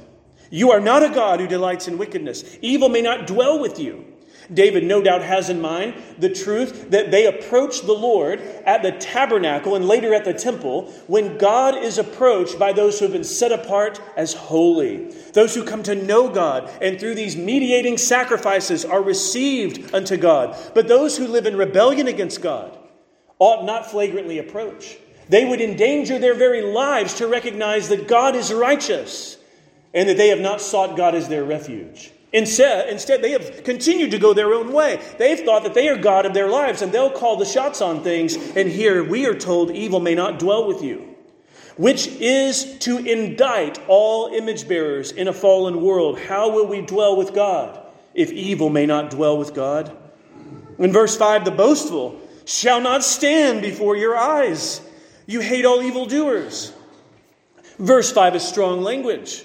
You 0.50 0.71
are 0.71 0.81
not 0.81 1.02
a 1.02 1.11
God 1.11 1.40
who 1.40 1.47
delights 1.47 1.88
in 1.88 1.99
wickedness. 1.99 2.57
Evil 2.62 2.88
may 2.88 3.02
not 3.02 3.26
dwell 3.26 3.61
with 3.61 3.79
you. 3.79 4.10
David 4.52 4.85
no 4.85 5.00
doubt 5.00 5.23
has 5.23 5.49
in 5.49 5.61
mind 5.61 5.95
the 6.19 6.28
truth 6.28 6.90
that 6.90 7.11
they 7.11 7.26
approach 7.26 7.83
the 7.83 7.92
Lord 7.92 8.40
at 8.64 8.83
the 8.83 8.92
tabernacle 8.92 9.76
and 9.76 9.87
later 9.87 10.12
at 10.12 10.25
the 10.25 10.35
temple 10.35 10.92
when 11.07 11.38
God 11.38 11.76
is 11.76 11.99
approached 11.99 12.59
by 12.59 12.73
those 12.73 12.99
who 12.99 13.04
have 13.04 13.12
been 13.12 13.25
set 13.25 13.52
apart 13.52 14.00
as 14.16 14.35
holy, 14.35 15.11
those 15.33 15.54
who 15.54 15.64
come 15.64 15.83
to 15.85 15.95
know 15.95 16.28
God 16.28 16.71
and 16.83 16.99
through 16.99 17.14
these 17.14 17.37
mediating 17.37 17.99
sacrifices 17.99 18.85
are 18.85 19.02
received 19.02 19.95
unto 19.95 20.16
God. 20.16 20.57
But 20.75 20.88
those 20.88 21.16
who 21.16 21.26
live 21.26 21.47
in 21.47 21.57
rebellion 21.57 22.09
against 22.09 22.42
God 22.42 22.76
ought 23.38 23.64
not 23.64 23.90
flagrantly 23.90 24.38
approach. 24.38 24.99
They 25.28 25.45
would 25.45 25.61
endanger 25.61 26.19
their 26.19 26.35
very 26.35 26.62
lives 26.62 27.14
to 27.14 27.28
recognize 27.28 27.88
that 27.88 28.09
God 28.09 28.35
is 28.35 28.52
righteous 28.52 29.37
and 29.95 30.09
that 30.09 30.16
they 30.16 30.28
have 30.28 30.40
not 30.40 30.61
sought 30.61 30.97
God 30.97 31.14
as 31.14 31.28
their 31.28 31.45
refuge. 31.45 32.11
Instead, 32.33 32.89
instead, 32.89 33.23
they 33.23 33.33
have 33.33 33.65
continued 33.65 34.13
to 34.13 34.19
go 34.19 34.33
their 34.33 34.55
own 34.55 34.73
way. 34.73 35.01
They've 35.19 35.41
thought 35.41 35.65
that 35.65 35.75
they 35.75 35.89
are 35.89 35.97
God 35.97 36.27
of 36.27 36.35
their 36.35 36.49
lives 36.49 36.81
and 36.81 36.93
they'll 36.93 37.11
call 37.11 37.37
the 37.37 37.45
shots 37.45 37.81
on 37.81 38.05
things. 38.05 38.37
And 38.57 38.69
here 38.69 39.03
we 39.03 39.27
are 39.27 39.35
told 39.35 39.73
evil 39.73 39.99
may 39.99 40.15
not 40.15 40.39
dwell 40.39 40.67
with 40.67 40.83
you, 40.83 41.17
which 41.77 42.07
is 42.07 42.79
to 42.81 42.99
indict 42.99 43.81
all 43.89 44.29
image 44.29 44.69
bearers 44.69 45.11
in 45.11 45.27
a 45.27 45.33
fallen 45.33 45.83
world. 45.83 46.21
How 46.21 46.51
will 46.51 46.67
we 46.67 46.83
dwell 46.83 47.17
with 47.17 47.35
God 47.35 47.85
if 48.15 48.31
evil 48.31 48.71
may 48.71 48.87
not 48.87 49.11
dwell 49.11 49.37
with 49.37 49.53
God? 49.53 49.97
In 50.79 50.93
verse 50.93 51.17
5, 51.17 51.45
the 51.45 51.51
boastful 51.51 52.21
shall 52.45 52.81
not 52.81 53.03
stand 53.03 53.61
before 53.61 53.97
your 53.97 54.17
eyes. 54.17 54.81
You 55.27 55.41
hate 55.41 55.65
all 55.65 55.83
evildoers. 55.83 56.73
Verse 57.79 58.13
5 58.13 58.37
is 58.37 58.47
strong 58.47 58.83
language. 58.83 59.45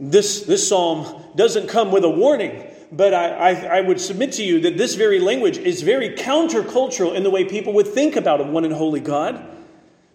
This, 0.00 0.44
this 0.44 0.66
psalm 0.66 1.22
doesn't 1.36 1.68
come 1.68 1.92
with 1.92 2.04
a 2.04 2.10
warning, 2.10 2.66
but 2.90 3.12
I, 3.12 3.50
I, 3.50 3.78
I, 3.78 3.80
would 3.82 4.00
submit 4.00 4.32
to 4.32 4.42
you 4.42 4.60
that 4.62 4.78
this 4.78 4.94
very 4.94 5.20
language 5.20 5.58
is 5.58 5.82
very 5.82 6.16
countercultural 6.16 7.14
in 7.14 7.22
the 7.22 7.28
way 7.28 7.44
people 7.44 7.74
would 7.74 7.86
think 7.86 8.16
about 8.16 8.40
a 8.40 8.44
one 8.44 8.64
and 8.64 8.72
holy 8.72 9.00
God. 9.00 9.46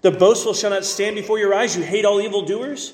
The 0.02 0.10
boastful 0.10 0.56
shall 0.56 0.72
not 0.72 0.86
stand 0.86 1.16
before 1.16 1.38
your 1.38 1.54
eyes. 1.54 1.78
You 1.78 1.84
hate 1.84 2.04
all 2.04 2.20
evildoers. 2.20 2.94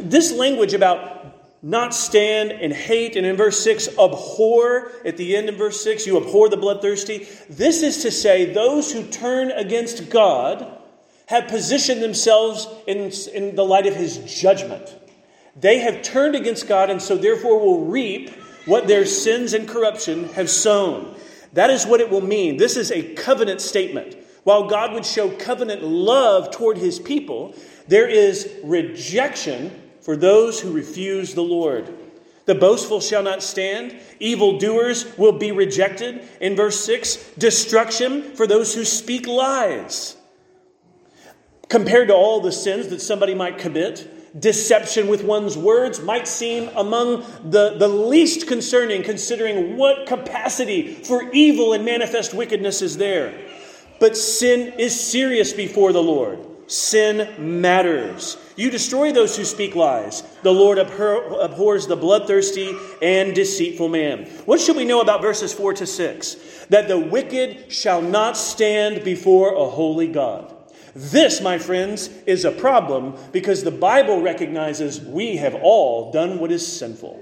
This 0.00 0.32
language 0.32 0.72
about 0.72 1.60
not 1.62 1.94
stand 1.94 2.52
and 2.52 2.72
hate, 2.72 3.16
and 3.16 3.26
in 3.26 3.36
verse 3.36 3.60
6, 3.60 3.88
abhor, 3.98 4.92
at 5.04 5.16
the 5.18 5.36
end 5.36 5.48
of 5.50 5.56
verse 5.56 5.82
6, 5.82 6.06
you 6.06 6.16
abhor 6.16 6.48
the 6.48 6.56
bloodthirsty. 6.56 7.26
This 7.48 7.82
is 7.82 8.02
to 8.02 8.10
say, 8.10 8.52
those 8.52 8.92
who 8.92 9.02
turn 9.04 9.50
against 9.50 10.10
God 10.10 10.70
have 11.26 11.48
positioned 11.48 12.02
themselves 12.02 12.66
in, 12.86 13.10
in 13.34 13.56
the 13.56 13.64
light 13.64 13.86
of 13.86 13.94
his 13.94 14.18
judgment. 14.18 14.94
They 15.56 15.78
have 15.78 16.02
turned 16.02 16.34
against 16.34 16.66
God 16.68 16.90
and 16.90 17.00
so 17.00 17.16
therefore 17.16 17.60
will 17.60 17.86
reap 17.86 18.30
what 18.66 18.86
their 18.86 19.06
sins 19.06 19.52
and 19.52 19.68
corruption 19.68 20.28
have 20.30 20.50
sown. 20.50 21.14
That 21.52 21.70
is 21.70 21.86
what 21.86 22.00
it 22.00 22.10
will 22.10 22.20
mean. 22.20 22.56
This 22.56 22.76
is 22.76 22.90
a 22.90 23.14
covenant 23.14 23.60
statement. 23.60 24.16
While 24.42 24.68
God 24.68 24.92
would 24.92 25.06
show 25.06 25.30
covenant 25.30 25.82
love 25.82 26.50
toward 26.50 26.76
his 26.76 26.98
people, 26.98 27.54
there 27.88 28.08
is 28.08 28.52
rejection 28.62 29.70
for 30.00 30.16
those 30.16 30.60
who 30.60 30.72
refuse 30.72 31.34
the 31.34 31.42
Lord. 31.42 31.94
The 32.46 32.54
boastful 32.54 33.00
shall 33.00 33.22
not 33.22 33.42
stand. 33.42 33.96
Evildoers 34.20 35.16
will 35.16 35.32
be 35.32 35.50
rejected. 35.50 36.28
In 36.40 36.56
verse 36.56 36.84
6, 36.84 37.16
destruction 37.38 38.34
for 38.34 38.46
those 38.46 38.74
who 38.74 38.84
speak 38.84 39.26
lies. 39.26 40.16
Compared 41.68 42.08
to 42.08 42.14
all 42.14 42.40
the 42.40 42.52
sins 42.52 42.88
that 42.88 43.00
somebody 43.00 43.34
might 43.34 43.56
commit, 43.56 44.10
deception 44.38 45.08
with 45.08 45.22
one's 45.22 45.56
words 45.56 46.00
might 46.00 46.26
seem 46.26 46.68
among 46.76 47.24
the, 47.44 47.76
the 47.78 47.88
least 47.88 48.48
concerning, 48.48 49.02
considering 49.02 49.76
what 49.76 50.06
capacity 50.06 50.94
for 50.94 51.30
evil 51.32 51.72
and 51.72 51.84
manifest 51.84 52.34
wickedness 52.34 52.82
is 52.82 52.96
there. 52.96 53.34
But 54.00 54.16
sin 54.16 54.74
is 54.78 54.98
serious 54.98 55.52
before 55.52 55.92
the 55.92 56.02
Lord. 56.02 56.40
Sin 56.66 57.60
matters. 57.60 58.38
You 58.56 58.70
destroy 58.70 59.12
those 59.12 59.36
who 59.36 59.44
speak 59.44 59.74
lies. 59.74 60.22
The 60.42 60.52
Lord 60.52 60.78
abhors 60.78 61.86
the 61.86 61.96
bloodthirsty 61.96 62.74
and 63.02 63.34
deceitful 63.34 63.88
man. 63.88 64.24
What 64.46 64.60
should 64.60 64.76
we 64.76 64.84
know 64.84 65.00
about 65.00 65.20
verses 65.20 65.52
4 65.52 65.74
to 65.74 65.86
6? 65.86 66.66
That 66.70 66.88
the 66.88 66.98
wicked 66.98 67.70
shall 67.70 68.00
not 68.00 68.36
stand 68.36 69.04
before 69.04 69.54
a 69.54 69.68
holy 69.68 70.08
God. 70.08 70.53
This, 70.94 71.40
my 71.40 71.58
friends, 71.58 72.08
is 72.26 72.44
a 72.44 72.52
problem 72.52 73.16
because 73.32 73.64
the 73.64 73.70
Bible 73.70 74.20
recognizes 74.20 75.00
we 75.00 75.36
have 75.36 75.54
all 75.54 76.12
done 76.12 76.38
what 76.38 76.52
is 76.52 76.64
sinful. 76.66 77.20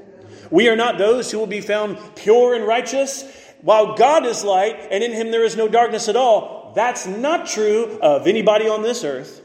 We 0.51 0.69
are 0.69 0.77
not 0.77 0.99
those 0.99 1.31
who 1.31 1.39
will 1.39 1.47
be 1.47 1.63
found 1.63 1.99
pure 2.15 2.55
and 2.55 2.67
righteous, 2.67 3.25
while 3.63 3.95
God 3.95 4.27
is 4.27 4.45
light 4.45 4.89
and 4.91 5.03
in 5.03 5.13
him 5.13 5.31
there 5.31 5.45
is 5.45 5.57
no 5.57 5.69
darkness 5.69 6.09
at 6.09 6.17
all. 6.17 6.73
That's 6.75 7.07
not 7.07 7.47
true 7.47 7.99
of 8.03 8.27
anybody 8.27 8.69
on 8.69 8.83
this 8.83 9.05
earth. 9.05 9.41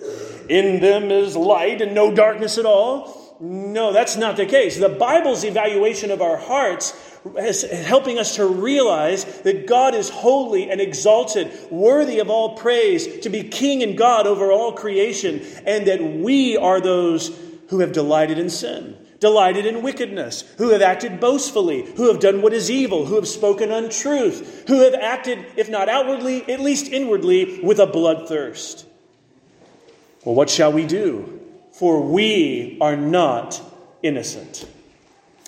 in 0.50 0.80
them 0.80 1.12
is 1.12 1.36
light 1.36 1.82
and 1.82 1.94
no 1.94 2.14
darkness 2.14 2.58
at 2.58 2.66
all. 2.66 3.27
No, 3.40 3.94
that's 3.94 4.16
not 4.16 4.36
the 4.36 4.46
case. 4.46 4.78
The 4.78 4.90
Bible's 4.90 5.44
evaluation 5.44 6.10
of 6.10 6.22
our 6.22 6.38
hearts 6.38 6.94
is 7.38 7.62
helping 7.64 8.18
us 8.18 8.36
to 8.38 8.48
realize 8.48 9.26
that 9.42 9.68
God 9.68 9.94
is 9.94 10.10
holy 10.10 10.72
and 10.72 10.82
exalted, 10.82 11.52
worthy 11.70 12.20
of 12.20 12.30
all 12.30 12.56
praise, 12.56 13.20
to 13.20 13.30
be 13.30 13.44
king 13.44 13.84
and 13.84 13.98
God 13.98 14.26
over 14.26 14.52
all 14.52 14.72
creation, 14.72 15.46
and 15.66 15.86
that 15.88 16.02
we 16.02 16.58
are 16.58 16.82
those 16.82 17.38
who 17.70 17.80
have 17.80 17.92
delighted 17.92 18.40
in 18.40 18.50
sin 18.50 18.98
delighted 19.20 19.66
in 19.66 19.82
wickedness, 19.82 20.44
who 20.58 20.70
have 20.70 20.82
acted 20.82 21.20
boastfully, 21.20 21.84
who 21.96 22.08
have 22.08 22.20
done 22.20 22.42
what 22.42 22.54
is 22.54 22.70
evil, 22.70 23.06
who 23.06 23.16
have 23.16 23.28
spoken 23.28 23.72
untruth, 23.72 24.68
who 24.68 24.82
have 24.82 24.94
acted, 24.94 25.44
if 25.56 25.70
not 25.70 25.90
outwardly, 25.90 26.48
at 26.52 26.60
least 26.60 26.92
inwardly, 26.92 27.60
with 27.62 27.80
a 27.80 27.88
bloodthirst. 27.88 28.86
Well, 30.24 30.36
what 30.36 30.50
shall 30.50 30.72
we 30.72 30.86
do? 30.86 31.37
For 31.78 32.02
we 32.02 32.78
are 32.82 32.98
not 32.98 33.62
innocent. 34.02 34.68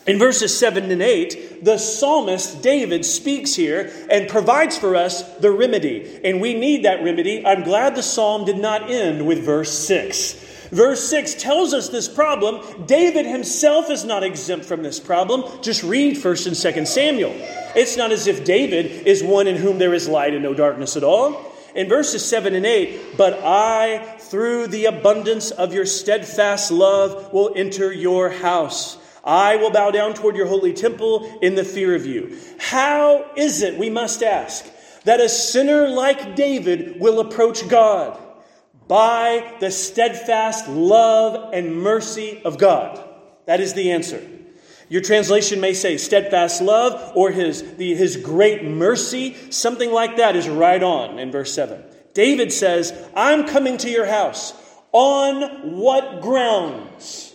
In 0.05 0.17
verses 0.17 0.57
7 0.57 0.89
and 0.91 1.01
8, 1.01 1.63
the 1.63 1.77
psalmist 1.77 2.63
David 2.63 3.05
speaks 3.05 3.53
here 3.53 3.91
and 4.09 4.27
provides 4.27 4.77
for 4.77 4.95
us 4.95 5.21
the 5.38 5.51
remedy. 5.51 6.19
And 6.24 6.41
we 6.41 6.53
need 6.53 6.86
that 6.86 7.03
remedy. 7.03 7.45
I'm 7.45 7.63
glad 7.63 7.95
the 7.95 8.03
psalm 8.03 8.45
did 8.45 8.57
not 8.57 8.89
end 8.89 9.27
with 9.27 9.43
verse 9.43 9.71
6. 9.71 10.48
Verse 10.71 11.03
6 11.09 11.36
tells 11.36 11.74
us 11.74 11.89
this 11.89 12.07
problem. 12.07 12.86
David 12.86 13.25
himself 13.25 13.89
is 13.89 14.05
not 14.05 14.24
exempt 14.24 14.65
from 14.65 14.83
this 14.83 15.00
problem. 15.00 15.43
Just 15.62 15.83
read 15.83 16.15
1st 16.15 16.48
and 16.48 16.55
2nd 16.55 16.88
Samuel. 16.88 17.33
It's 17.75 17.98
not 17.98 18.12
as 18.12 18.27
if 18.27 18.45
David 18.45 19.07
is 19.07 19.24
one 19.24 19.48
in 19.48 19.55
whom 19.55 19.79
there 19.79 19.93
is 19.93 20.07
light 20.07 20.33
and 20.33 20.43
no 20.43 20.53
darkness 20.53 20.95
at 20.95 21.03
all. 21.03 21.53
In 21.75 21.88
verses 21.88 22.25
7 22.25 22.55
and 22.55 22.65
8, 22.65 23.15
but 23.15 23.41
I, 23.43 24.17
through 24.29 24.67
the 24.67 24.86
abundance 24.86 25.51
of 25.51 25.74
your 25.74 25.86
steadfast 25.86 26.71
love, 26.71 27.33
will 27.33 27.53
enter 27.55 27.91
your 27.91 28.29
house. 28.29 28.98
I 29.24 29.57
will 29.57 29.71
bow 29.71 29.91
down 29.91 30.13
toward 30.13 30.36
your 30.36 30.48
holy 30.48 30.74
temple 30.74 31.39
in 31.41 31.55
the 31.55 31.63
fear 31.63 31.95
of 31.95 32.05
you. 32.05 32.38
How 32.59 33.29
is 33.36 33.62
it, 33.62 33.77
we 33.77 33.89
must 33.89 34.24
ask, 34.24 34.65
that 35.03 35.19
a 35.19 35.29
sinner 35.29 35.88
like 35.88 36.36
David 36.36 37.00
will 37.00 37.19
approach 37.19 37.67
God? 37.67 38.19
by 38.89 39.55
the 39.59 39.69
steadfast 39.69 40.67
love 40.67 41.53
and 41.53 41.81
mercy 41.81 42.41
of 42.43 42.57
God. 42.57 43.07
That 43.45 43.62
is 43.62 43.75
the 43.75 43.91
answer. 43.91 44.27
Your 44.89 45.03
translation 45.03 45.62
may 45.62 45.74
say 45.74 45.98
steadfast 45.98 46.59
love 46.59 47.15
or 47.15 47.29
his, 47.29 47.75
the, 47.75 47.93
his 47.93 48.17
great 48.17 48.63
mercy. 48.63 49.36
Something 49.51 49.91
like 49.91 50.17
that 50.17 50.36
is 50.36 50.50
right 50.50 50.81
on 50.81 51.19
in 51.19 51.31
verse 51.31 51.53
7. 51.53 51.83
David 52.20 52.52
says, 52.52 52.92
I'm 53.16 53.48
coming 53.48 53.78
to 53.78 53.90
your 53.90 54.06
house. 54.06 54.52
On 54.92 55.78
what 55.80 56.20
grounds? 56.20 57.34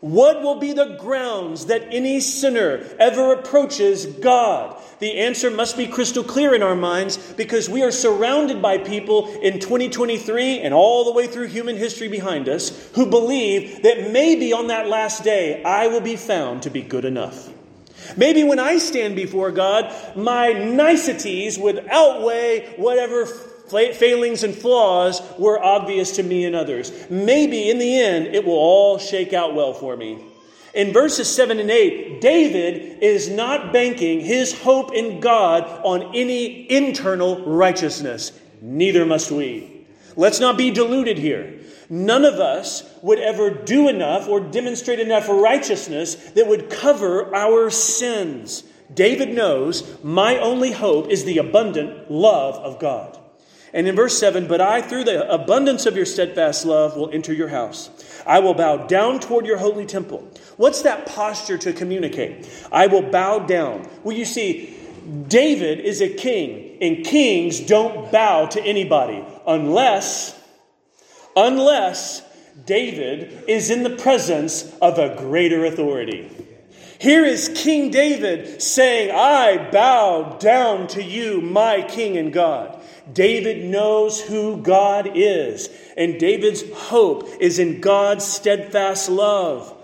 What 0.00 0.42
will 0.42 0.56
be 0.56 0.74
the 0.74 0.98
grounds 1.00 1.64
that 1.66 1.88
any 1.90 2.20
sinner 2.20 2.84
ever 2.98 3.32
approaches 3.32 4.04
God? 4.04 4.78
The 4.98 5.20
answer 5.20 5.50
must 5.50 5.78
be 5.78 5.86
crystal 5.86 6.22
clear 6.22 6.54
in 6.54 6.62
our 6.62 6.74
minds 6.74 7.16
because 7.38 7.70
we 7.70 7.82
are 7.82 7.90
surrounded 7.90 8.60
by 8.60 8.76
people 8.76 9.32
in 9.40 9.60
2023 9.60 10.60
and 10.60 10.74
all 10.74 11.06
the 11.06 11.12
way 11.12 11.26
through 11.26 11.46
human 11.46 11.78
history 11.78 12.08
behind 12.08 12.50
us 12.50 12.90
who 12.96 13.06
believe 13.06 13.82
that 13.84 14.10
maybe 14.10 14.52
on 14.52 14.66
that 14.66 14.88
last 14.88 15.24
day 15.24 15.62
I 15.64 15.86
will 15.86 16.02
be 16.02 16.16
found 16.16 16.64
to 16.64 16.70
be 16.70 16.82
good 16.82 17.06
enough. 17.06 17.48
Maybe 18.14 18.44
when 18.44 18.58
I 18.58 18.76
stand 18.76 19.16
before 19.16 19.52
God, 19.52 19.90
my 20.14 20.52
niceties 20.52 21.58
would 21.58 21.86
outweigh 21.88 22.74
whatever 22.76 23.26
failings 23.70 24.42
and 24.42 24.54
flaws 24.54 25.22
were 25.38 25.62
obvious 25.62 26.16
to 26.16 26.22
me 26.22 26.44
and 26.44 26.56
others. 26.56 26.92
Maybe 27.10 27.70
in 27.70 27.78
the 27.78 28.00
end, 28.00 28.34
it 28.34 28.44
will 28.44 28.54
all 28.54 28.98
shake 28.98 29.32
out 29.32 29.54
well 29.54 29.72
for 29.72 29.96
me. 29.96 30.24
In 30.74 30.92
verses 30.92 31.28
7 31.34 31.58
and 31.58 31.70
8, 31.70 32.20
David 32.20 33.02
is 33.02 33.28
not 33.28 33.72
banking 33.72 34.20
his 34.20 34.58
hope 34.60 34.92
in 34.92 35.20
God 35.20 35.64
on 35.84 36.14
any 36.14 36.70
internal 36.70 37.44
righteousness. 37.44 38.32
Neither 38.60 39.06
must 39.06 39.30
we. 39.30 39.86
Let's 40.14 40.40
not 40.40 40.58
be 40.58 40.70
deluded 40.70 41.18
here. 41.18 41.58
None 41.88 42.24
of 42.24 42.34
us 42.34 42.82
would 43.02 43.18
ever 43.18 43.50
do 43.50 43.88
enough 43.88 44.28
or 44.28 44.40
demonstrate 44.40 45.00
enough 45.00 45.28
righteousness 45.28 46.16
that 46.32 46.46
would 46.46 46.68
cover 46.68 47.34
our 47.34 47.70
sins. 47.70 48.62
David 48.92 49.30
knows 49.30 49.98
my 50.02 50.38
only 50.38 50.72
hope 50.72 51.08
is 51.08 51.24
the 51.24 51.38
abundant 51.38 52.10
love 52.10 52.56
of 52.56 52.78
God. 52.78 53.18
And 53.72 53.86
in 53.86 53.94
verse 53.96 54.18
7, 54.18 54.46
but 54.46 54.60
I, 54.60 54.80
through 54.80 55.04
the 55.04 55.30
abundance 55.30 55.86
of 55.86 55.96
your 55.96 56.06
steadfast 56.06 56.64
love, 56.64 56.96
will 56.96 57.10
enter 57.10 57.32
your 57.32 57.48
house. 57.48 57.90
I 58.26 58.40
will 58.40 58.54
bow 58.54 58.86
down 58.86 59.20
toward 59.20 59.46
your 59.46 59.58
holy 59.58 59.86
temple. 59.86 60.28
What's 60.56 60.82
that 60.82 61.06
posture 61.06 61.58
to 61.58 61.72
communicate? 61.72 62.48
I 62.72 62.86
will 62.86 63.02
bow 63.02 63.40
down. 63.40 63.88
Well, 64.02 64.16
you 64.16 64.24
see, 64.24 64.74
David 65.28 65.80
is 65.80 66.00
a 66.00 66.08
king, 66.08 66.78
and 66.80 67.04
kings 67.04 67.60
don't 67.60 68.10
bow 68.10 68.46
to 68.46 68.62
anybody 68.62 69.24
unless, 69.46 70.38
unless 71.36 72.22
David 72.66 73.44
is 73.48 73.70
in 73.70 73.82
the 73.82 73.96
presence 73.96 74.70
of 74.82 74.98
a 74.98 75.14
greater 75.16 75.64
authority. 75.64 76.30
Here 77.00 77.24
is 77.24 77.48
King 77.54 77.90
David 77.90 78.60
saying, 78.60 79.12
I 79.14 79.70
bow 79.70 80.36
down 80.40 80.88
to 80.88 81.02
you, 81.02 81.40
my 81.40 81.82
King 81.82 82.16
and 82.16 82.32
God. 82.32 82.77
David 83.12 83.64
knows 83.64 84.20
who 84.20 84.58
God 84.58 85.10
is, 85.14 85.68
and 85.96 86.18
David's 86.18 86.64
hope 86.72 87.28
is 87.40 87.58
in 87.58 87.80
God's 87.80 88.24
steadfast 88.24 89.08
love. 89.08 89.74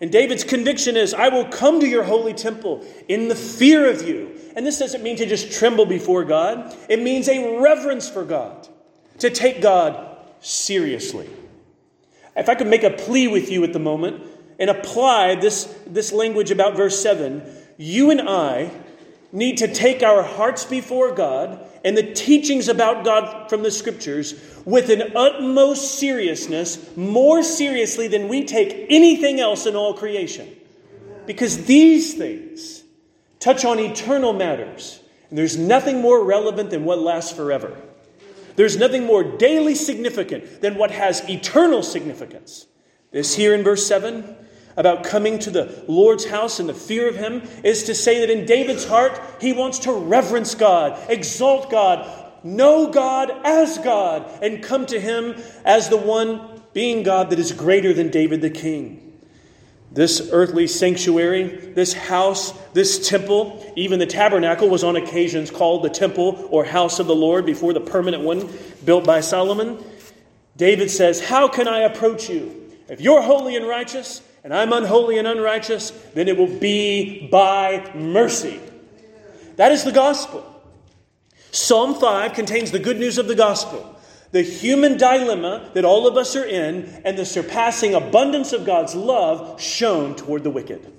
And 0.00 0.10
David's 0.10 0.44
conviction 0.44 0.96
is, 0.96 1.14
I 1.14 1.28
will 1.28 1.46
come 1.46 1.80
to 1.80 1.86
your 1.86 2.04
holy 2.04 2.34
temple 2.34 2.84
in 3.08 3.28
the 3.28 3.34
fear 3.34 3.90
of 3.90 4.06
you. 4.06 4.38
And 4.56 4.66
this 4.66 4.78
doesn't 4.78 5.02
mean 5.02 5.16
to 5.16 5.26
just 5.26 5.52
tremble 5.52 5.86
before 5.86 6.24
God, 6.24 6.74
it 6.88 7.00
means 7.00 7.28
a 7.28 7.60
reverence 7.60 8.08
for 8.08 8.24
God, 8.24 8.68
to 9.18 9.30
take 9.30 9.60
God 9.60 10.18
seriously. 10.40 11.28
If 12.36 12.48
I 12.48 12.54
could 12.54 12.66
make 12.66 12.82
a 12.82 12.90
plea 12.90 13.28
with 13.28 13.50
you 13.50 13.64
at 13.64 13.72
the 13.72 13.78
moment 13.78 14.22
and 14.58 14.70
apply 14.70 15.36
this, 15.36 15.64
this 15.86 16.12
language 16.12 16.50
about 16.50 16.76
verse 16.76 17.00
7, 17.00 17.42
you 17.76 18.10
and 18.10 18.20
I 18.20 18.70
need 19.34 19.58
to 19.58 19.66
take 19.66 20.04
our 20.04 20.22
hearts 20.22 20.64
before 20.64 21.12
God 21.12 21.58
and 21.84 21.96
the 21.96 22.14
teachings 22.14 22.68
about 22.68 23.04
God 23.04 23.50
from 23.50 23.64
the 23.64 23.70
scriptures 23.70 24.40
with 24.64 24.88
an 24.90 25.16
utmost 25.16 25.98
seriousness, 25.98 26.96
more 26.96 27.42
seriously 27.42 28.06
than 28.06 28.28
we 28.28 28.44
take 28.44 28.86
anything 28.88 29.40
else 29.40 29.66
in 29.66 29.74
all 29.74 29.92
creation. 29.92 30.48
Because 31.26 31.64
these 31.66 32.14
things 32.14 32.84
touch 33.40 33.64
on 33.64 33.80
eternal 33.80 34.32
matters, 34.32 35.00
and 35.28 35.36
there's 35.36 35.58
nothing 35.58 36.00
more 36.00 36.24
relevant 36.24 36.70
than 36.70 36.84
what 36.84 37.00
lasts 37.00 37.32
forever. 37.32 37.76
There's 38.54 38.76
nothing 38.76 39.04
more 39.04 39.24
daily 39.24 39.74
significant 39.74 40.60
than 40.60 40.76
what 40.76 40.92
has 40.92 41.28
eternal 41.28 41.82
significance. 41.82 42.66
This 43.10 43.34
here 43.34 43.52
in 43.52 43.64
verse 43.64 43.84
7 43.84 44.36
about 44.76 45.04
coming 45.04 45.38
to 45.40 45.50
the 45.50 45.84
Lord's 45.86 46.24
house 46.24 46.60
and 46.60 46.68
the 46.68 46.74
fear 46.74 47.08
of 47.08 47.16
Him 47.16 47.42
is 47.62 47.84
to 47.84 47.94
say 47.94 48.20
that 48.20 48.30
in 48.30 48.46
David's 48.46 48.84
heart, 48.84 49.20
he 49.40 49.52
wants 49.52 49.80
to 49.80 49.92
reverence 49.92 50.54
God, 50.54 50.98
exalt 51.08 51.70
God, 51.70 52.08
know 52.44 52.90
God 52.90 53.30
as 53.44 53.78
God, 53.78 54.28
and 54.42 54.62
come 54.62 54.86
to 54.86 55.00
Him 55.00 55.36
as 55.64 55.88
the 55.88 55.96
one 55.96 56.62
being 56.72 57.02
God 57.02 57.30
that 57.30 57.38
is 57.38 57.52
greater 57.52 57.92
than 57.92 58.10
David 58.10 58.40
the 58.40 58.50
king. 58.50 59.00
This 59.92 60.28
earthly 60.32 60.66
sanctuary, 60.66 61.44
this 61.44 61.92
house, 61.92 62.50
this 62.72 63.08
temple, 63.08 63.72
even 63.76 64.00
the 64.00 64.06
tabernacle 64.06 64.68
was 64.68 64.82
on 64.82 64.96
occasions 64.96 65.52
called 65.52 65.84
the 65.84 65.88
temple 65.88 66.48
or 66.50 66.64
house 66.64 66.98
of 66.98 67.06
the 67.06 67.14
Lord 67.14 67.46
before 67.46 67.72
the 67.72 67.80
permanent 67.80 68.24
one 68.24 68.50
built 68.84 69.04
by 69.04 69.20
Solomon. 69.20 69.78
David 70.56 70.90
says, 70.90 71.20
How 71.20 71.46
can 71.46 71.68
I 71.68 71.80
approach 71.80 72.28
you? 72.28 72.72
If 72.88 73.00
you're 73.00 73.22
holy 73.22 73.54
and 73.54 73.68
righteous, 73.68 74.20
and 74.44 74.54
I'm 74.54 74.72
unholy 74.72 75.18
and 75.18 75.26
unrighteous, 75.26 75.90
then 76.14 76.28
it 76.28 76.36
will 76.36 76.58
be 76.60 77.26
by 77.28 77.90
mercy. 77.94 78.60
That 79.56 79.72
is 79.72 79.82
the 79.82 79.92
gospel. 79.92 80.44
Psalm 81.50 81.94
5 81.94 82.34
contains 82.34 82.70
the 82.70 82.78
good 82.78 82.98
news 82.98 83.18
of 83.18 83.26
the 83.26 83.34
gospel 83.34 83.94
the 84.34 84.42
human 84.42 84.98
dilemma 84.98 85.70
that 85.74 85.84
all 85.84 86.08
of 86.08 86.16
us 86.16 86.34
are 86.34 86.44
in, 86.44 87.00
and 87.04 87.16
the 87.16 87.24
surpassing 87.24 87.94
abundance 87.94 88.52
of 88.52 88.66
God's 88.66 88.92
love 88.92 89.60
shown 89.60 90.16
toward 90.16 90.42
the 90.42 90.50
wicked. 90.50 90.92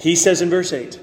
He 0.00 0.14
says 0.14 0.40
in 0.40 0.48
verse 0.48 0.72
8, 0.72 1.00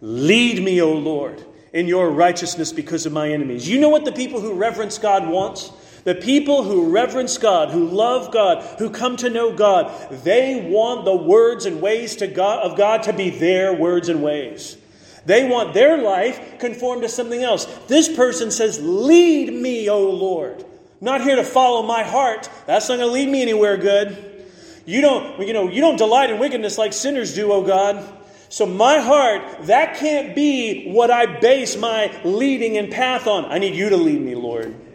Lead 0.00 0.60
me, 0.60 0.82
O 0.82 0.92
Lord, 0.92 1.44
in 1.72 1.86
your 1.86 2.10
righteousness 2.10 2.72
because 2.72 3.06
of 3.06 3.12
my 3.12 3.30
enemies. 3.30 3.68
You 3.68 3.78
know 3.78 3.90
what 3.90 4.04
the 4.04 4.10
people 4.10 4.40
who 4.40 4.54
reverence 4.54 4.98
God 4.98 5.28
wants? 5.28 5.70
The 6.06 6.14
people 6.14 6.62
who 6.62 6.92
reverence 6.92 7.36
God, 7.36 7.70
who 7.70 7.84
love 7.84 8.30
God, 8.30 8.62
who 8.78 8.90
come 8.90 9.16
to 9.16 9.28
know 9.28 9.52
God, 9.52 9.92
they 10.22 10.70
want 10.70 11.04
the 11.04 11.16
words 11.16 11.66
and 11.66 11.82
ways 11.82 12.14
to 12.16 12.28
God, 12.28 12.62
of 12.62 12.78
God 12.78 13.02
to 13.02 13.12
be 13.12 13.30
their 13.30 13.74
words 13.74 14.08
and 14.08 14.22
ways. 14.22 14.76
They 15.24 15.48
want 15.48 15.74
their 15.74 16.00
life 16.00 16.60
conformed 16.60 17.02
to 17.02 17.08
something 17.08 17.42
else. 17.42 17.64
This 17.88 18.08
person 18.08 18.52
says, 18.52 18.80
Lead 18.80 19.52
me, 19.52 19.90
O 19.90 20.08
Lord. 20.08 20.60
I'm 20.60 21.04
not 21.04 21.22
here 21.22 21.34
to 21.34 21.42
follow 21.42 21.82
my 21.82 22.04
heart. 22.04 22.48
That's 22.66 22.88
not 22.88 22.98
going 22.98 23.08
to 23.08 23.12
lead 23.12 23.28
me 23.28 23.42
anywhere 23.42 23.76
good. 23.76 24.44
You 24.84 25.00
don't, 25.00 25.44
you 25.44 25.52
know, 25.52 25.68
you 25.68 25.80
don't 25.80 25.96
delight 25.96 26.30
in 26.30 26.38
wickedness 26.38 26.78
like 26.78 26.92
sinners 26.92 27.34
do, 27.34 27.50
O 27.50 27.66
God. 27.66 28.08
So 28.48 28.64
my 28.64 29.00
heart, 29.00 29.42
that 29.62 29.96
can't 29.96 30.36
be 30.36 30.88
what 30.88 31.10
I 31.10 31.40
base 31.40 31.76
my 31.76 32.16
leading 32.22 32.76
and 32.76 32.92
path 32.92 33.26
on. 33.26 33.46
I 33.46 33.58
need 33.58 33.74
you 33.74 33.88
to 33.88 33.96
lead 33.96 34.20
me, 34.20 34.36
Lord. 34.36 34.85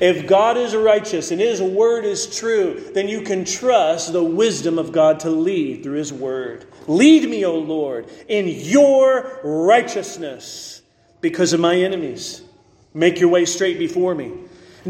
If 0.00 0.26
God 0.26 0.56
is 0.56 0.76
righteous 0.76 1.30
and 1.30 1.40
His 1.40 1.60
word 1.60 2.04
is 2.04 2.38
true, 2.38 2.90
then 2.94 3.08
you 3.08 3.22
can 3.22 3.44
trust 3.44 4.12
the 4.12 4.22
wisdom 4.22 4.78
of 4.78 4.92
God 4.92 5.20
to 5.20 5.30
lead 5.30 5.82
through 5.82 5.98
His 5.98 6.12
word. 6.12 6.66
Lead 6.86 7.28
me, 7.28 7.44
O 7.44 7.58
Lord, 7.58 8.08
in 8.28 8.46
your 8.46 9.40
righteousness 9.42 10.82
because 11.20 11.52
of 11.52 11.60
my 11.60 11.74
enemies. 11.76 12.42
Make 12.94 13.20
your 13.20 13.28
way 13.28 13.44
straight 13.44 13.78
before 13.78 14.14
me. 14.14 14.32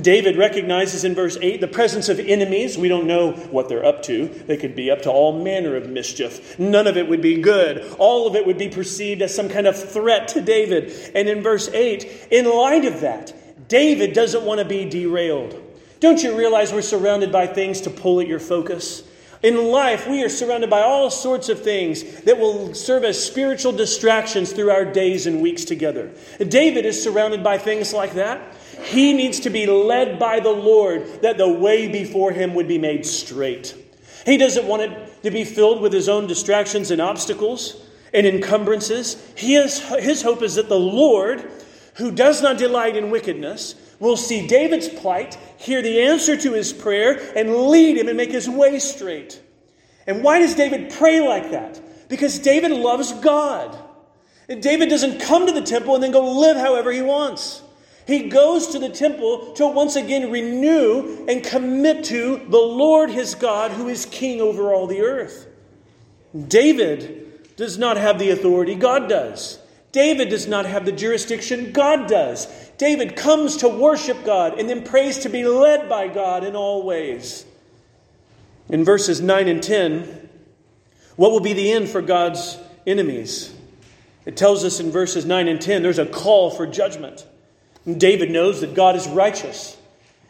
David 0.01 0.37
recognizes 0.37 1.05
in 1.05 1.14
verse 1.14 1.38
8 1.40 1.61
the 1.61 1.66
presence 1.66 2.09
of 2.09 2.21
enemies. 2.21 2.77
We 2.77 2.88
don't 2.88 3.07
know 3.07 3.33
what 3.33 3.68
they're 3.68 3.85
up 3.85 4.03
to. 4.05 4.29
They 4.29 4.57
could 4.57 4.77
be 4.77 4.90
up 4.90 5.03
to 5.03 5.11
all 5.11 5.42
manner 5.42 5.77
of 5.77 5.88
mischief. 5.88 6.59
None 6.59 6.87
of 6.87 6.97
it 6.97 7.09
would 7.09 7.23
be 7.23 7.40
good. 7.40 7.94
All 7.99 8.27
of 8.27 8.37
it 8.37 8.47
would 8.47 8.59
be 8.59 8.68
perceived 8.68 9.23
as 9.23 9.35
some 9.35 9.49
kind 9.49 9.66
of 9.66 9.77
threat 9.90 10.29
to 10.29 10.40
David. 10.40 10.92
And 11.14 11.29
in 11.29 11.42
verse 11.42 11.68
8, 11.68 12.29
in 12.31 12.44
light 12.44 12.85
of 12.85 13.01
that, 13.01 13.35
David 13.68 14.12
doesn't 14.14 14.44
want 14.44 14.59
to 14.59 14.64
be 14.64 14.88
derailed. 14.88 15.62
Don't 16.00 16.22
you 16.22 16.37
realize 16.37 16.72
we're 16.72 16.83
surrounded 16.83 17.31
by 17.31 17.46
things 17.46 17.81
to 17.83 17.90
pull 17.90 18.20
at 18.20 18.26
your 18.26 18.40
focus? 18.40 19.04
In 19.42 19.68
life, 19.70 20.09
we 20.09 20.24
are 20.24 20.28
surrounded 20.28 20.68
by 20.68 20.83
all 20.83 21.11
sorts 21.11 21.48
of 21.48 21.62
things 21.62 22.22
that 22.22 22.38
will 22.38 22.74
serve 22.74 23.04
as 23.04 23.22
spiritual 23.22 23.70
distractions 23.70 24.52
through 24.52 24.70
our 24.70 24.85
days 24.85 25.26
and 25.26 25.40
weeks 25.40 25.64
together. 25.64 26.11
David 26.38 26.85
is 26.85 27.00
surrounded 27.00 27.44
by 27.44 27.57
things 27.57 27.92
like 27.92 28.14
that. 28.14 28.57
He 28.83 29.12
needs 29.12 29.38
to 29.40 29.50
be 29.50 29.66
led 29.66 30.18
by 30.18 30.40
the 30.40 30.50
Lord 30.50 31.22
that 31.22 31.38
the 31.38 31.48
way 31.48 31.87
before 31.87 32.33
him 32.33 32.54
would 32.54 32.66
be 32.66 32.78
made 32.78 33.07
straight. 33.07 33.76
He 34.26 34.37
doesn't 34.37 34.66
want 34.66 34.83
it 34.83 35.22
to 35.22 35.31
be 35.31 35.44
filled 35.44 35.81
with 35.81 35.92
his 35.92 36.09
own 36.09 36.26
distractions 36.26 36.90
and 36.90 37.00
obstacles 37.00 37.81
and 38.12 38.26
encumbrances. 38.26 39.22
He 39.37 39.54
is, 39.54 39.81
his 39.81 40.22
hope 40.22 40.42
is 40.42 40.57
that 40.57 40.68
the 40.68 40.78
Lord 40.78 41.48
who 41.99 42.11
does 42.11 42.41
not 42.41 42.59
delight 42.59 42.97
in 42.97 43.11
wickedness, 43.11 43.75
will 43.99 44.17
see 44.17 44.47
David's 44.47 44.89
plight, 44.89 45.37
hear 45.57 45.83
the 45.83 46.01
answer 46.03 46.37
to 46.37 46.53
his 46.53 46.73
prayer, 46.73 47.21
and 47.37 47.69
lead 47.69 47.97
him 47.97 48.09
and 48.09 48.17
make 48.17 48.31
his 48.31 48.49
way 48.49 48.79
straight. 48.79 49.43
And 50.07 50.23
why 50.23 50.39
does 50.39 50.55
David 50.55 50.93
pray 50.93 51.21
like 51.21 51.51
that? 51.51 51.81
Because 52.09 52.39
David 52.39 52.71
loves 52.71 53.13
God. 53.13 53.77
And 54.49 54.63
David 54.63 54.89
doesn't 54.89 55.21
come 55.21 55.47
to 55.47 55.53
the 55.53 55.61
temple 55.61 55.95
and 55.95 56.03
then 56.03 56.13
go 56.13 56.39
live 56.39 56.57
however 56.57 56.93
he 56.93 57.03
wants. 57.03 57.63
He 58.07 58.31
goes 58.31 58.69
to 58.69 58.79
the 58.79 58.89
temple 58.89 59.53
to 59.55 59.67
once 59.67 59.97
again 59.97 60.31
renew 60.31 61.27
and 61.29 61.45
commit 61.45 62.05
to 62.05 62.39
the 62.49 62.59
Lord 62.59 63.11
his 63.11 63.35
God, 63.35 63.73
who 63.73 63.89
is 63.89 64.07
king 64.07 64.41
over 64.41 64.73
all 64.73 64.87
the 64.87 65.03
earth. 65.03 65.47
David 66.47 67.57
does 67.57 67.77
not 67.77 67.99
have 67.99 68.19
the 68.19 68.31
authority, 68.31 68.77
God 68.77 69.09
does. 69.09 69.58
David 69.92 70.29
does 70.29 70.46
not 70.46 70.66
have 70.66 70.85
the 70.85 70.92
jurisdiction, 70.92 71.72
God 71.72 72.09
does. 72.09 72.46
David 72.77 73.16
comes 73.16 73.59
to 73.59 73.68
worship 73.68 74.24
God 74.24 74.59
and 74.59 74.68
then 74.68 74.85
prays 74.85 75.18
to 75.20 75.29
be 75.29 75.44
led 75.44 75.88
by 75.88 76.09
God 76.09 76.44
in 76.44 76.55
all 76.55 76.83
ways. 76.83 77.46
In 78.68 78.85
verses 78.85 79.20
9 79.20 79.48
and 79.48 79.62
10, 79.62 80.29
what 81.16 81.33
will 81.33 81.40
be 81.40 81.55
the 81.55 81.72
end 81.72 81.88
for 81.88 82.03
God's 82.03 82.59
enemies? 82.87 83.55
It 84.27 84.37
tells 84.37 84.62
us 84.62 84.79
in 84.79 84.90
verses 84.90 85.24
9 85.24 85.48
and 85.48 85.61
10 85.61 85.83
there's 85.83 85.98
a 85.98 86.05
call 86.05 86.51
for 86.51 86.66
judgment. 86.66 87.27
And 87.87 87.98
David 87.98 88.31
knows 88.31 88.61
that 88.61 88.74
God 88.74 88.94
is 88.94 89.09
righteous. 89.09 89.78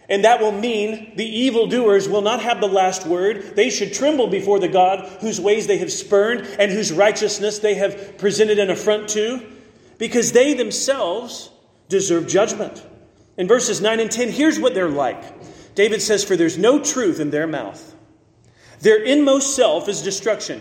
And 0.08 0.24
that 0.24 0.40
will 0.40 0.52
mean 0.52 1.12
the 1.16 1.26
evildoers 1.26 2.08
will 2.08 2.22
not 2.22 2.40
have 2.40 2.60
the 2.60 2.68
last 2.68 3.06
word. 3.06 3.54
They 3.56 3.68
should 3.68 3.92
tremble 3.92 4.26
before 4.26 4.58
the 4.58 4.68
God 4.68 5.06
whose 5.20 5.40
ways 5.40 5.66
they 5.66 5.78
have 5.78 5.92
spurned 5.92 6.46
and 6.58 6.72
whose 6.72 6.90
righteousness 6.90 7.58
they 7.58 7.74
have 7.74 8.16
presented 8.16 8.58
an 8.58 8.70
affront 8.70 9.08
to, 9.10 9.44
because 9.98 10.32
they 10.32 10.54
themselves 10.54 11.50
deserve 11.88 12.26
judgment. 12.26 12.84
In 13.36 13.46
verses 13.46 13.80
9 13.80 14.00
and 14.00 14.10
10, 14.10 14.30
here's 14.30 14.58
what 14.58 14.74
they're 14.74 14.88
like 14.88 15.22
David 15.74 16.00
says, 16.00 16.24
For 16.24 16.36
there's 16.36 16.58
no 16.58 16.82
truth 16.82 17.20
in 17.20 17.30
their 17.30 17.46
mouth, 17.46 17.94
their 18.80 19.02
inmost 19.02 19.54
self 19.54 19.88
is 19.88 20.02
destruction. 20.02 20.60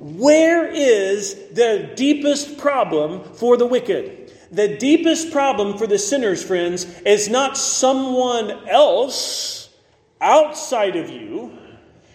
Where 0.00 0.66
is 0.66 1.34
the 1.52 1.92
deepest 1.96 2.58
problem 2.58 3.24
for 3.34 3.56
the 3.56 3.66
wicked? 3.66 4.25
The 4.50 4.76
deepest 4.76 5.32
problem 5.32 5.76
for 5.76 5.86
the 5.86 5.98
sinners, 5.98 6.42
friends, 6.42 6.84
is 7.02 7.28
not 7.28 7.56
someone 7.56 8.68
else 8.68 9.70
outside 10.20 10.96
of 10.96 11.10
you. 11.10 11.56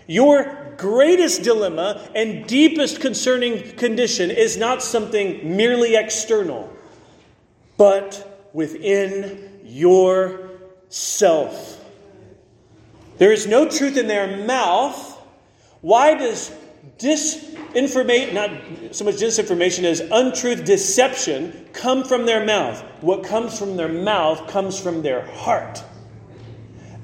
Your 0.07 0.73
greatest 0.77 1.43
dilemma 1.43 2.09
and 2.15 2.47
deepest 2.47 2.99
concerning 3.01 3.75
condition 3.75 4.31
is 4.31 4.57
not 4.57 4.81
something 4.81 5.55
merely 5.55 5.95
external, 5.95 6.71
but 7.77 8.49
within 8.53 9.61
yourself. 9.63 10.57
There 13.17 13.31
is 13.31 13.45
no 13.47 13.69
truth 13.69 13.97
in 13.97 14.07
their 14.07 14.45
mouth. 14.45 15.17
Why 15.81 16.15
does 16.15 16.51
disinformation, 17.01 18.33
not 18.33 18.49
so 18.95 19.05
much 19.05 19.15
disinformation 19.15 19.83
as 19.83 19.99
untruth, 19.99 20.65
deception, 20.65 21.69
come 21.73 22.03
from 22.03 22.25
their 22.25 22.45
mouth. 22.45 22.81
What 23.01 23.23
comes 23.23 23.57
from 23.57 23.77
their 23.77 23.89
mouth 23.89 24.47
comes 24.47 24.79
from 24.79 25.01
their 25.01 25.25
heart. 25.25 25.83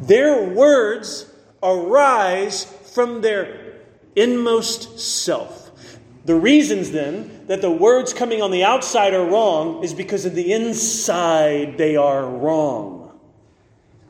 Their 0.01 0.43
words 0.49 1.31
arise 1.63 2.65
from 2.93 3.21
their 3.21 3.81
inmost 4.15 4.99
self. 4.99 5.71
The 6.25 6.35
reasons 6.35 6.91
then 6.91 7.45
that 7.47 7.61
the 7.61 7.71
words 7.71 8.13
coming 8.13 8.41
on 8.41 8.51
the 8.51 8.63
outside 8.63 9.13
are 9.13 9.25
wrong 9.25 9.83
is 9.83 9.93
because 9.93 10.25
of 10.25 10.35
the 10.35 10.51
inside 10.51 11.77
they 11.77 11.95
are 11.95 12.25
wrong. 12.25 12.96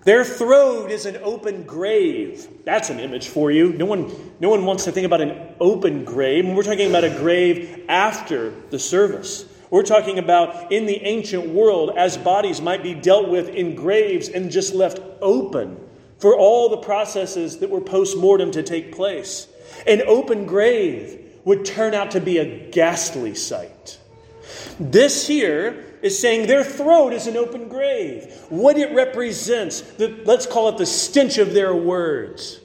Their 0.07 0.23
throat 0.23 0.89
is 0.89 1.05
an 1.05 1.17
open 1.17 1.63
grave. 1.63 2.47
That's 2.63 2.89
an 2.89 3.01
image 3.01 3.27
for 3.27 3.51
you. 3.51 3.73
No 3.73 3.83
one, 3.83 4.09
no 4.39 4.49
one 4.49 4.63
wants 4.63 4.85
to 4.85 4.91
think 4.93 5.05
about 5.05 5.19
an 5.19 5.37
open 5.59 6.05
grave. 6.05 6.47
We're 6.47 6.63
talking 6.63 6.89
about 6.89 7.03
a 7.03 7.09
grave 7.09 7.83
after 7.89 8.51
the 8.69 8.79
service. 8.79 9.43
We're 9.69 9.83
talking 9.83 10.17
about 10.17 10.71
in 10.71 10.85
the 10.85 10.95
ancient 11.03 11.49
world 11.49 11.91
as 11.97 12.15
bodies 12.15 12.61
might 12.61 12.83
be 12.83 12.93
dealt 12.93 13.27
with 13.27 13.49
in 13.49 13.75
graves 13.75 14.29
and 14.29 14.49
just 14.49 14.73
left 14.73 15.01
open 15.19 15.77
for 16.19 16.37
all 16.37 16.69
the 16.69 16.77
processes 16.77 17.57
that 17.57 17.69
were 17.69 17.81
post 17.81 18.15
mortem 18.15 18.49
to 18.51 18.63
take 18.63 18.95
place. 18.95 19.49
An 19.85 20.03
open 20.07 20.45
grave 20.45 21.19
would 21.43 21.65
turn 21.65 21.93
out 21.93 22.11
to 22.11 22.21
be 22.21 22.37
a 22.37 22.69
ghastly 22.69 23.35
sight. 23.35 23.99
This 24.79 25.27
here 25.27 25.83
is 26.01 26.19
saying 26.19 26.47
their 26.47 26.63
throat 26.63 27.13
is 27.13 27.27
an 27.27 27.37
open 27.37 27.67
grave. 27.67 28.31
What 28.49 28.77
it 28.77 28.93
represents, 28.93 29.81
the, 29.81 30.21
let's 30.25 30.45
call 30.45 30.69
it 30.69 30.77
the 30.77 30.85
stench 30.85 31.37
of 31.37 31.53
their 31.53 31.75
words. 31.75 32.59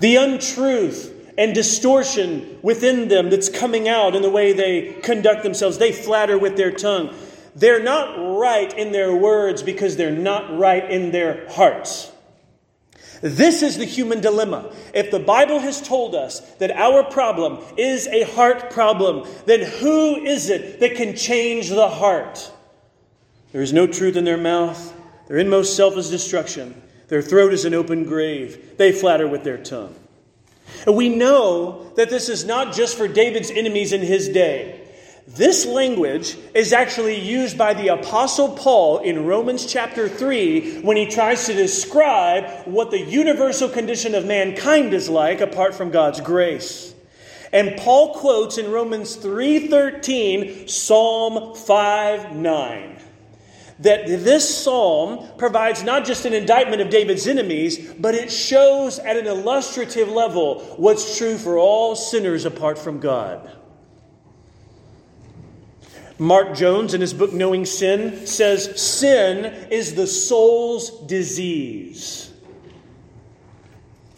The 0.00 0.16
untruth 0.16 1.12
and 1.38 1.54
distortion 1.54 2.58
within 2.62 3.08
them 3.08 3.30
that's 3.30 3.48
coming 3.48 3.88
out 3.88 4.14
in 4.14 4.22
the 4.22 4.30
way 4.30 4.52
they 4.52 4.94
conduct 5.02 5.42
themselves. 5.42 5.78
They 5.78 5.92
flatter 5.92 6.38
with 6.38 6.56
their 6.56 6.72
tongue. 6.72 7.14
They're 7.54 7.82
not 7.82 8.38
right 8.38 8.72
in 8.76 8.92
their 8.92 9.14
words 9.14 9.62
because 9.62 9.96
they're 9.96 10.10
not 10.10 10.58
right 10.58 10.90
in 10.90 11.10
their 11.10 11.48
hearts. 11.50 12.12
This 13.20 13.62
is 13.62 13.78
the 13.78 13.84
human 13.84 14.20
dilemma. 14.20 14.72
If 14.94 15.10
the 15.10 15.18
Bible 15.18 15.58
has 15.58 15.80
told 15.80 16.14
us 16.14 16.40
that 16.56 16.70
our 16.70 17.02
problem 17.04 17.58
is 17.76 18.06
a 18.08 18.24
heart 18.24 18.70
problem, 18.70 19.28
then 19.46 19.62
who 19.62 20.16
is 20.16 20.50
it 20.50 20.80
that 20.80 20.96
can 20.96 21.16
change 21.16 21.70
the 21.70 21.88
heart? 21.88 22.52
There 23.52 23.62
is 23.62 23.72
no 23.72 23.86
truth 23.86 24.16
in 24.16 24.24
their 24.24 24.36
mouth. 24.36 24.94
Their 25.28 25.38
inmost 25.38 25.76
self 25.76 25.96
is 25.96 26.10
destruction. 26.10 26.82
Their 27.08 27.22
throat 27.22 27.52
is 27.52 27.64
an 27.64 27.74
open 27.74 28.04
grave. 28.04 28.76
They 28.76 28.92
flatter 28.92 29.26
with 29.26 29.44
their 29.44 29.58
tongue. 29.58 29.94
And 30.86 30.96
we 30.96 31.08
know 31.08 31.92
that 31.96 32.10
this 32.10 32.28
is 32.28 32.44
not 32.44 32.74
just 32.74 32.96
for 32.96 33.08
David's 33.08 33.50
enemies 33.50 33.92
in 33.92 34.00
his 34.00 34.28
day. 34.28 34.75
This 35.26 35.66
language 35.66 36.36
is 36.54 36.72
actually 36.72 37.20
used 37.20 37.58
by 37.58 37.74
the 37.74 37.88
Apostle 37.88 38.50
Paul 38.50 38.98
in 38.98 39.26
Romans 39.26 39.66
chapter 39.66 40.08
3 40.08 40.82
when 40.82 40.96
he 40.96 41.06
tries 41.06 41.46
to 41.46 41.52
describe 41.52 42.64
what 42.64 42.92
the 42.92 43.00
universal 43.00 43.68
condition 43.68 44.14
of 44.14 44.24
mankind 44.24 44.94
is 44.94 45.08
like 45.08 45.40
apart 45.40 45.74
from 45.74 45.90
God's 45.90 46.20
grace. 46.20 46.94
And 47.52 47.76
Paul 47.76 48.14
quotes 48.14 48.56
in 48.56 48.70
Romans 48.70 49.16
3:13 49.16 50.68
Psalm 50.68 51.56
5:9 51.56 53.00
that 53.80 54.06
this 54.06 54.48
psalm 54.48 55.26
provides 55.38 55.82
not 55.82 56.04
just 56.04 56.24
an 56.24 56.34
indictment 56.34 56.80
of 56.80 56.88
David's 56.88 57.26
enemies, 57.26 57.78
but 57.98 58.14
it 58.14 58.30
shows 58.30 59.00
at 59.00 59.16
an 59.16 59.26
illustrative 59.26 60.08
level 60.08 60.60
what's 60.76 61.18
true 61.18 61.36
for 61.36 61.58
all 61.58 61.96
sinners 61.96 62.44
apart 62.44 62.78
from 62.78 63.00
God. 63.00 63.50
Mark 66.18 66.54
Jones, 66.54 66.94
in 66.94 67.02
his 67.02 67.12
book 67.12 67.32
Knowing 67.32 67.66
Sin, 67.66 68.26
says 68.26 68.80
sin 68.80 69.68
is 69.70 69.94
the 69.94 70.06
soul's 70.06 71.06
disease, 71.06 72.32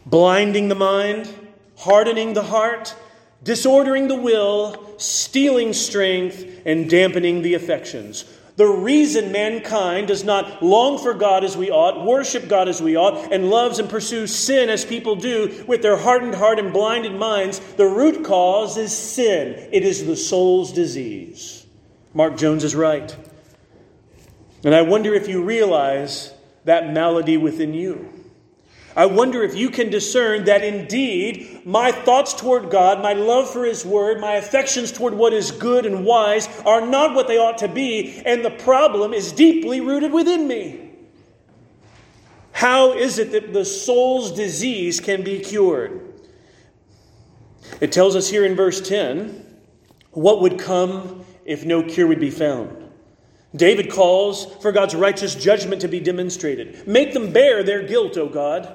blinding 0.06 0.68
the 0.68 0.76
mind, 0.76 1.28
hardening 1.76 2.34
the 2.34 2.44
heart, 2.44 2.94
disordering 3.42 4.06
the 4.06 4.14
will, 4.14 4.94
stealing 4.98 5.72
strength, 5.72 6.62
and 6.64 6.88
dampening 6.88 7.42
the 7.42 7.54
affections. 7.54 8.24
The 8.54 8.66
reason 8.66 9.30
mankind 9.30 10.08
does 10.08 10.24
not 10.24 10.62
long 10.62 10.98
for 10.98 11.14
God 11.14 11.44
as 11.44 11.56
we 11.56 11.70
ought, 11.70 12.04
worship 12.04 12.48
God 12.48 12.68
as 12.68 12.82
we 12.82 12.96
ought, 12.96 13.32
and 13.32 13.50
loves 13.50 13.78
and 13.80 13.88
pursues 13.88 14.34
sin 14.34 14.68
as 14.68 14.84
people 14.84 15.14
do 15.16 15.64
with 15.68 15.82
their 15.82 15.96
hardened 15.96 16.34
heart 16.34 16.58
and 16.58 16.72
blinded 16.72 17.14
minds, 17.14 17.60
the 17.74 17.86
root 17.86 18.24
cause 18.24 18.76
is 18.76 18.96
sin. 18.96 19.68
It 19.72 19.84
is 19.84 20.06
the 20.06 20.16
soul's 20.16 20.72
disease. 20.72 21.66
Mark 22.14 22.36
Jones 22.36 22.64
is 22.64 22.74
right. 22.74 23.14
And 24.64 24.74
I 24.74 24.82
wonder 24.82 25.14
if 25.14 25.28
you 25.28 25.42
realize 25.42 26.32
that 26.64 26.92
malady 26.92 27.36
within 27.36 27.74
you. 27.74 28.12
I 28.96 29.06
wonder 29.06 29.44
if 29.44 29.54
you 29.54 29.70
can 29.70 29.90
discern 29.90 30.46
that 30.46 30.64
indeed 30.64 31.62
my 31.64 31.92
thoughts 31.92 32.34
toward 32.34 32.70
God, 32.70 33.00
my 33.00 33.12
love 33.12 33.48
for 33.48 33.64
His 33.64 33.84
Word, 33.84 34.20
my 34.20 34.32
affections 34.32 34.90
toward 34.90 35.14
what 35.14 35.32
is 35.32 35.52
good 35.52 35.86
and 35.86 36.04
wise 36.04 36.48
are 36.66 36.84
not 36.84 37.14
what 37.14 37.28
they 37.28 37.38
ought 37.38 37.58
to 37.58 37.68
be, 37.68 38.20
and 38.26 38.44
the 38.44 38.50
problem 38.50 39.12
is 39.12 39.30
deeply 39.30 39.80
rooted 39.80 40.12
within 40.12 40.48
me. 40.48 40.90
How 42.50 42.92
is 42.92 43.20
it 43.20 43.30
that 43.30 43.52
the 43.52 43.64
soul's 43.64 44.32
disease 44.32 44.98
can 44.98 45.22
be 45.22 45.38
cured? 45.38 46.02
It 47.80 47.92
tells 47.92 48.16
us 48.16 48.28
here 48.28 48.44
in 48.44 48.56
verse 48.56 48.80
10 48.80 49.44
what 50.10 50.40
would 50.40 50.58
come 50.58 51.17
if 51.48 51.64
no 51.64 51.82
cure 51.82 52.06
would 52.06 52.20
be 52.20 52.30
found. 52.30 52.76
David 53.56 53.90
calls 53.90 54.54
for 54.56 54.70
God's 54.70 54.94
righteous 54.94 55.34
judgment 55.34 55.80
to 55.80 55.88
be 55.88 55.98
demonstrated. 55.98 56.86
Make 56.86 57.14
them 57.14 57.32
bear 57.32 57.62
their 57.62 57.86
guilt, 57.86 58.18
O 58.18 58.28
God. 58.28 58.70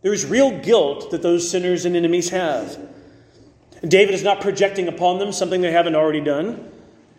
There 0.00 0.14
is 0.14 0.24
real 0.24 0.58
guilt 0.58 1.10
that 1.10 1.20
those 1.20 1.48
sinners 1.48 1.84
and 1.84 1.94
enemies 1.94 2.30
have. 2.30 2.78
David 3.86 4.14
is 4.14 4.22
not 4.22 4.40
projecting 4.40 4.88
upon 4.88 5.18
them 5.18 5.32
something 5.32 5.60
they 5.60 5.70
haven't 5.70 5.94
already 5.94 6.22
done. 6.22 6.72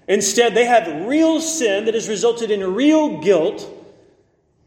Instead, 0.08 0.56
they 0.56 0.66
have 0.66 1.06
real 1.06 1.40
sin 1.40 1.86
that 1.86 1.94
has 1.94 2.10
resulted 2.10 2.50
in 2.50 2.74
real 2.74 3.22
guilt 3.22 3.70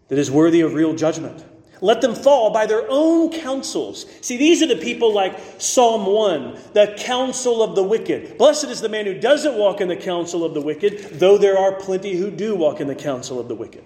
that 0.06 0.18
is 0.18 0.30
worthy 0.30 0.60
of 0.60 0.72
real 0.72 0.94
judgment. 0.94 1.44
Let 1.82 2.00
them 2.00 2.14
fall 2.14 2.50
by 2.50 2.66
their 2.66 2.86
own 2.88 3.32
counsels. 3.32 4.06
See, 4.20 4.36
these 4.36 4.62
are 4.62 4.68
the 4.68 4.76
people 4.76 5.12
like 5.12 5.36
Psalm 5.58 6.06
1, 6.06 6.56
the 6.74 6.94
counsel 6.96 7.60
of 7.60 7.74
the 7.74 7.82
wicked. 7.82 8.38
Blessed 8.38 8.66
is 8.66 8.80
the 8.80 8.88
man 8.88 9.04
who 9.04 9.18
doesn't 9.18 9.58
walk 9.58 9.80
in 9.80 9.88
the 9.88 9.96
counsel 9.96 10.44
of 10.44 10.54
the 10.54 10.60
wicked, 10.60 11.18
though 11.18 11.36
there 11.36 11.58
are 11.58 11.72
plenty 11.72 12.14
who 12.14 12.30
do 12.30 12.54
walk 12.54 12.80
in 12.80 12.86
the 12.86 12.94
counsel 12.94 13.40
of 13.40 13.48
the 13.48 13.56
wicked. 13.56 13.82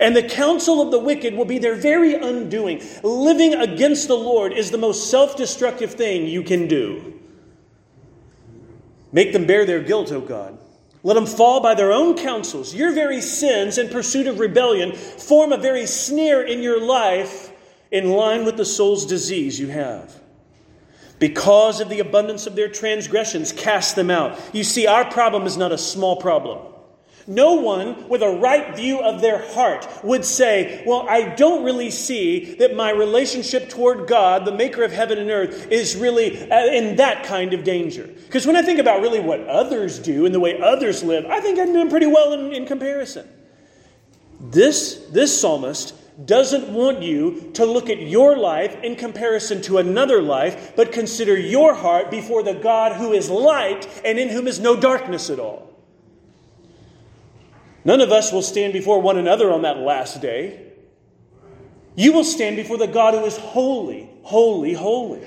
And 0.00 0.16
the 0.16 0.22
counsel 0.22 0.80
of 0.80 0.90
the 0.90 0.98
wicked 0.98 1.34
will 1.34 1.44
be 1.44 1.58
their 1.58 1.74
very 1.74 2.14
undoing. 2.14 2.82
Living 3.02 3.52
against 3.52 4.08
the 4.08 4.16
Lord 4.16 4.54
is 4.54 4.70
the 4.70 4.78
most 4.78 5.10
self 5.10 5.36
destructive 5.36 5.92
thing 5.92 6.26
you 6.26 6.42
can 6.42 6.66
do. 6.66 7.20
Make 9.12 9.34
them 9.34 9.46
bear 9.46 9.66
their 9.66 9.80
guilt, 9.80 10.10
O 10.12 10.22
God. 10.22 10.58
Let 11.04 11.14
them 11.14 11.26
fall 11.26 11.60
by 11.60 11.74
their 11.74 11.92
own 11.92 12.16
counsels. 12.16 12.74
Your 12.74 12.92
very 12.92 13.20
sins 13.20 13.76
and 13.76 13.90
pursuit 13.90 14.26
of 14.26 14.40
rebellion 14.40 14.92
form 14.92 15.52
a 15.52 15.58
very 15.58 15.86
snare 15.86 16.42
in 16.42 16.62
your 16.62 16.80
life 16.80 17.52
in 17.92 18.10
line 18.10 18.44
with 18.46 18.56
the 18.56 18.64
soul's 18.64 19.04
disease 19.04 19.60
you 19.60 19.68
have. 19.68 20.18
Because 21.18 21.80
of 21.80 21.90
the 21.90 22.00
abundance 22.00 22.46
of 22.46 22.56
their 22.56 22.68
transgressions, 22.68 23.52
cast 23.52 23.96
them 23.96 24.10
out. 24.10 24.40
You 24.54 24.64
see, 24.64 24.86
our 24.86 25.04
problem 25.04 25.44
is 25.44 25.58
not 25.58 25.72
a 25.72 25.78
small 25.78 26.16
problem. 26.16 26.73
No 27.26 27.54
one 27.54 28.08
with 28.08 28.22
a 28.22 28.28
right 28.28 28.76
view 28.76 29.00
of 29.00 29.20
their 29.20 29.50
heart 29.52 29.88
would 30.02 30.24
say, 30.24 30.82
Well, 30.86 31.06
I 31.08 31.34
don't 31.34 31.64
really 31.64 31.90
see 31.90 32.56
that 32.56 32.76
my 32.76 32.90
relationship 32.90 33.70
toward 33.70 34.06
God, 34.06 34.44
the 34.44 34.54
maker 34.54 34.82
of 34.82 34.92
heaven 34.92 35.18
and 35.18 35.30
earth, 35.30 35.70
is 35.70 35.96
really 35.96 36.50
uh, 36.50 36.66
in 36.66 36.96
that 36.96 37.24
kind 37.24 37.54
of 37.54 37.64
danger. 37.64 38.06
Because 38.06 38.46
when 38.46 38.56
I 38.56 38.62
think 38.62 38.78
about 38.78 39.00
really 39.00 39.20
what 39.20 39.40
others 39.48 39.98
do 39.98 40.26
and 40.26 40.34
the 40.34 40.40
way 40.40 40.60
others 40.60 41.02
live, 41.02 41.24
I 41.26 41.40
think 41.40 41.58
I'm 41.58 41.72
doing 41.72 41.88
pretty 41.88 42.06
well 42.06 42.32
in, 42.32 42.52
in 42.52 42.66
comparison. 42.66 43.28
This, 44.40 45.06
this 45.10 45.40
psalmist 45.40 45.94
doesn't 46.26 46.68
want 46.68 47.02
you 47.02 47.50
to 47.54 47.64
look 47.64 47.90
at 47.90 48.00
your 48.00 48.36
life 48.36 48.76
in 48.82 48.96
comparison 48.96 49.62
to 49.62 49.78
another 49.78 50.22
life, 50.22 50.74
but 50.76 50.92
consider 50.92 51.36
your 51.36 51.74
heart 51.74 52.10
before 52.10 52.42
the 52.42 52.54
God 52.54 52.96
who 52.96 53.12
is 53.12 53.30
light 53.30 53.88
and 54.04 54.18
in 54.18 54.28
whom 54.28 54.46
is 54.46 54.60
no 54.60 54.78
darkness 54.78 55.30
at 55.30 55.40
all. 55.40 55.73
None 57.84 58.00
of 58.00 58.12
us 58.12 58.32
will 58.32 58.42
stand 58.42 58.72
before 58.72 59.00
one 59.00 59.18
another 59.18 59.52
on 59.52 59.62
that 59.62 59.78
last 59.78 60.22
day. 60.22 60.72
You 61.96 62.12
will 62.12 62.24
stand 62.24 62.56
before 62.56 62.78
the 62.78 62.86
God 62.86 63.14
who 63.14 63.24
is 63.24 63.36
holy, 63.36 64.10
holy, 64.22 64.72
holy. 64.72 65.22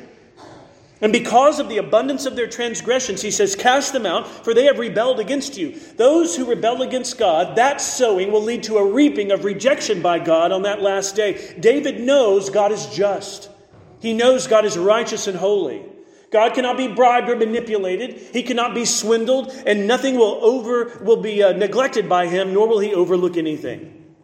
And 1.00 1.14
because 1.14 1.60
of 1.60 1.70
the 1.70 1.78
abundance 1.78 2.26
of 2.26 2.36
their 2.36 2.48
transgressions, 2.48 3.22
he 3.22 3.30
says, 3.30 3.56
Cast 3.56 3.94
them 3.94 4.08
out, 4.08 4.28
for 4.28 4.54
they 4.54 4.66
have 4.66 4.80
rebelled 4.80 5.20
against 5.20 5.56
you. 5.56 5.80
Those 5.96 6.36
who 6.36 6.50
rebel 6.50 6.82
against 6.82 7.20
God, 7.20 7.56
that 7.56 7.80
sowing 7.80 8.32
will 8.32 8.42
lead 8.42 8.64
to 8.64 8.78
a 8.78 8.92
reaping 8.92 9.32
of 9.32 9.46
rejection 9.46 10.02
by 10.02 10.18
God 10.18 10.52
on 10.52 10.64
that 10.64 10.82
last 10.82 11.16
day. 11.16 11.56
David 11.60 12.00
knows 12.00 12.50
God 12.50 12.72
is 12.72 12.88
just, 12.88 13.52
he 14.00 14.14
knows 14.14 14.48
God 14.48 14.66
is 14.66 14.78
righteous 14.78 15.28
and 15.28 15.38
holy. 15.38 15.86
God 16.30 16.54
cannot 16.54 16.78
be 16.78 16.88
bribed 16.88 17.30
or 17.30 17.36
manipulated. 17.36 18.20
He 18.34 18.44
cannot 18.44 18.76
be 18.76 18.86
swindled, 18.86 19.52
and 19.66 19.88
nothing 19.88 20.16
will 20.16 20.44
over 20.44 21.00
will 21.02 21.22
be 21.22 21.42
uh, 21.42 21.54
neglected 21.54 22.10
by 22.10 22.28
him, 22.28 22.54
nor 22.54 22.68
will 22.68 22.80
he 22.80 22.94
overlook 22.94 23.38
anything. 23.38 24.16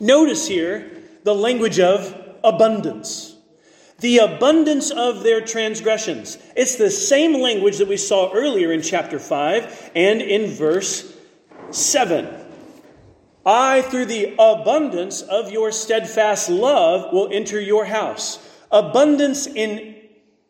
Notice 0.00 0.48
here 0.48 0.90
the 1.24 1.34
language 1.34 1.78
of 1.80 2.14
abundance. 2.42 3.34
The 3.98 4.18
abundance 4.18 4.90
of 4.90 5.24
their 5.24 5.40
transgressions. 5.40 6.38
It's 6.56 6.76
the 6.76 6.90
same 6.90 7.34
language 7.34 7.78
that 7.78 7.88
we 7.88 7.96
saw 7.96 8.32
earlier 8.32 8.72
in 8.72 8.80
chapter 8.80 9.18
5 9.18 9.90
and 9.96 10.22
in 10.22 10.50
verse 10.52 11.12
7. 11.72 12.28
I, 13.44 13.82
through 13.82 14.06
the 14.06 14.34
abundance 14.38 15.22
of 15.22 15.50
your 15.50 15.72
steadfast 15.72 16.48
love, 16.48 17.12
will 17.12 17.28
enter 17.32 17.60
your 17.60 17.86
house. 17.86 18.38
Abundance 18.70 19.46
in 19.46 19.96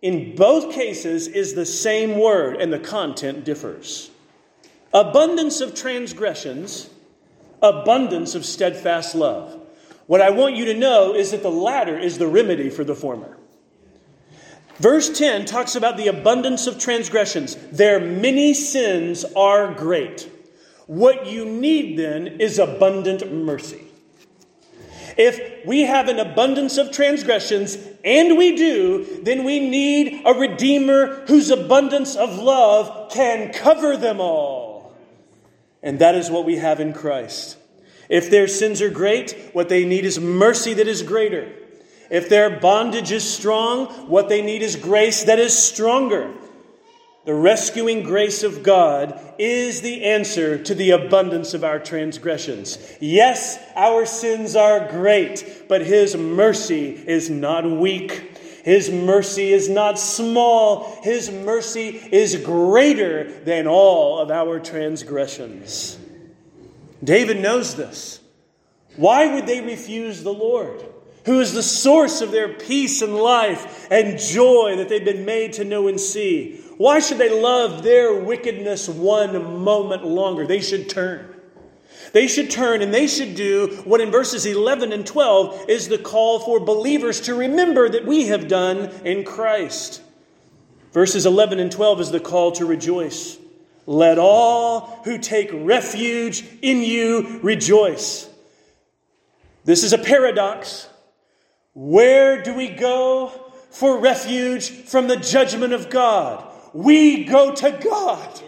in 0.00 0.36
both 0.36 0.72
cases 0.72 1.26
is 1.26 1.54
the 1.54 1.66
same 1.66 2.18
word, 2.18 2.56
and 2.60 2.72
the 2.72 2.78
content 2.78 3.44
differs. 3.44 4.10
Abundance 4.92 5.60
of 5.60 5.74
transgressions, 5.74 6.88
abundance 7.60 8.34
of 8.34 8.44
steadfast 8.44 9.14
love. 9.14 9.60
What 10.06 10.22
I 10.22 10.30
want 10.30 10.56
you 10.56 10.64
to 10.66 10.74
know 10.74 11.14
is 11.14 11.32
that 11.32 11.42
the 11.42 11.50
latter 11.50 11.98
is 11.98 12.16
the 12.16 12.26
remedy 12.26 12.70
for 12.70 12.84
the 12.84 12.94
former. 12.94 13.36
Verse 14.76 15.10
10 15.18 15.44
talks 15.44 15.74
about 15.74 15.96
the 15.96 16.06
abundance 16.06 16.68
of 16.68 16.78
transgressions. 16.78 17.56
Their 17.72 17.98
many 17.98 18.54
sins 18.54 19.24
are 19.36 19.74
great. 19.74 20.30
What 20.86 21.26
you 21.26 21.44
need 21.44 21.98
then 21.98 22.26
is 22.40 22.58
abundant 22.58 23.30
mercy. 23.32 23.87
If 25.18 25.66
we 25.66 25.80
have 25.80 26.06
an 26.06 26.20
abundance 26.20 26.78
of 26.78 26.92
transgressions, 26.92 27.76
and 28.04 28.38
we 28.38 28.54
do, 28.54 29.20
then 29.22 29.42
we 29.42 29.58
need 29.58 30.22
a 30.24 30.32
Redeemer 30.32 31.26
whose 31.26 31.50
abundance 31.50 32.14
of 32.14 32.38
love 32.38 33.10
can 33.10 33.52
cover 33.52 33.96
them 33.96 34.20
all. 34.20 34.94
And 35.82 35.98
that 35.98 36.14
is 36.14 36.30
what 36.30 36.44
we 36.44 36.56
have 36.56 36.78
in 36.78 36.92
Christ. 36.92 37.56
If 38.08 38.30
their 38.30 38.46
sins 38.46 38.80
are 38.80 38.90
great, 38.90 39.50
what 39.52 39.68
they 39.68 39.84
need 39.84 40.04
is 40.04 40.20
mercy 40.20 40.72
that 40.74 40.86
is 40.86 41.02
greater. 41.02 41.52
If 42.10 42.28
their 42.28 42.60
bondage 42.60 43.10
is 43.10 43.28
strong, 43.28 43.86
what 44.08 44.28
they 44.28 44.40
need 44.40 44.62
is 44.62 44.76
grace 44.76 45.24
that 45.24 45.40
is 45.40 45.56
stronger. 45.56 46.32
The 47.24 47.34
rescuing 47.34 48.04
grace 48.04 48.42
of 48.42 48.62
God 48.62 49.20
is 49.38 49.82
the 49.82 50.04
answer 50.04 50.62
to 50.62 50.74
the 50.74 50.92
abundance 50.92 51.52
of 51.52 51.62
our 51.62 51.78
transgressions. 51.78 52.78
Yes, 53.00 53.58
our 53.76 54.06
sins 54.06 54.56
are 54.56 54.88
great, 54.88 55.64
but 55.68 55.82
His 55.84 56.16
mercy 56.16 56.90
is 56.90 57.28
not 57.28 57.68
weak. 57.70 58.36
His 58.64 58.90
mercy 58.90 59.52
is 59.52 59.68
not 59.68 59.98
small. 59.98 61.00
His 61.02 61.30
mercy 61.30 61.88
is 61.88 62.36
greater 62.36 63.30
than 63.42 63.66
all 63.66 64.20
of 64.20 64.30
our 64.30 64.58
transgressions. 64.60 65.98
David 67.02 67.40
knows 67.40 67.74
this. 67.74 68.20
Why 68.96 69.32
would 69.34 69.46
they 69.46 69.60
refuse 69.60 70.22
the 70.22 70.32
Lord, 70.32 70.84
who 71.24 71.40
is 71.40 71.52
the 71.52 71.62
source 71.62 72.20
of 72.20 72.30
their 72.30 72.52
peace 72.52 73.00
and 73.00 73.14
life 73.14 73.86
and 73.90 74.18
joy 74.18 74.76
that 74.76 74.88
they've 74.88 75.04
been 75.04 75.24
made 75.24 75.54
to 75.54 75.64
know 75.64 75.88
and 75.88 76.00
see? 76.00 76.64
Why 76.78 77.00
should 77.00 77.18
they 77.18 77.28
love 77.42 77.82
their 77.82 78.14
wickedness 78.14 78.88
one 78.88 79.62
moment 79.62 80.04
longer? 80.04 80.46
They 80.46 80.60
should 80.60 80.88
turn. 80.88 81.34
They 82.12 82.28
should 82.28 82.50
turn 82.50 82.82
and 82.82 82.94
they 82.94 83.06
should 83.06 83.34
do 83.34 83.82
what 83.84 84.00
in 84.00 84.10
verses 84.10 84.46
11 84.46 84.92
and 84.92 85.06
12 85.06 85.68
is 85.68 85.88
the 85.88 85.98
call 85.98 86.38
for 86.38 86.60
believers 86.60 87.20
to 87.22 87.34
remember 87.34 87.88
that 87.88 88.06
we 88.06 88.28
have 88.28 88.48
done 88.48 88.90
in 89.04 89.24
Christ. 89.24 90.02
Verses 90.92 91.26
11 91.26 91.58
and 91.58 91.70
12 91.70 92.00
is 92.00 92.10
the 92.10 92.20
call 92.20 92.52
to 92.52 92.64
rejoice. 92.64 93.38
let 93.86 94.18
all 94.18 95.00
who 95.04 95.18
take 95.18 95.50
refuge 95.52 96.44
in 96.60 96.82
you 96.82 97.40
rejoice. 97.42 98.28
This 99.64 99.82
is 99.82 99.92
a 99.92 99.98
paradox. 99.98 100.86
Where 101.74 102.42
do 102.42 102.54
we 102.54 102.68
go 102.68 103.32
for 103.70 103.98
refuge 103.98 104.70
from 104.70 105.08
the 105.08 105.16
judgment 105.16 105.72
of 105.72 105.90
God? 105.90 106.47
We 106.72 107.24
go 107.24 107.54
to 107.54 107.70
God. 107.70 108.40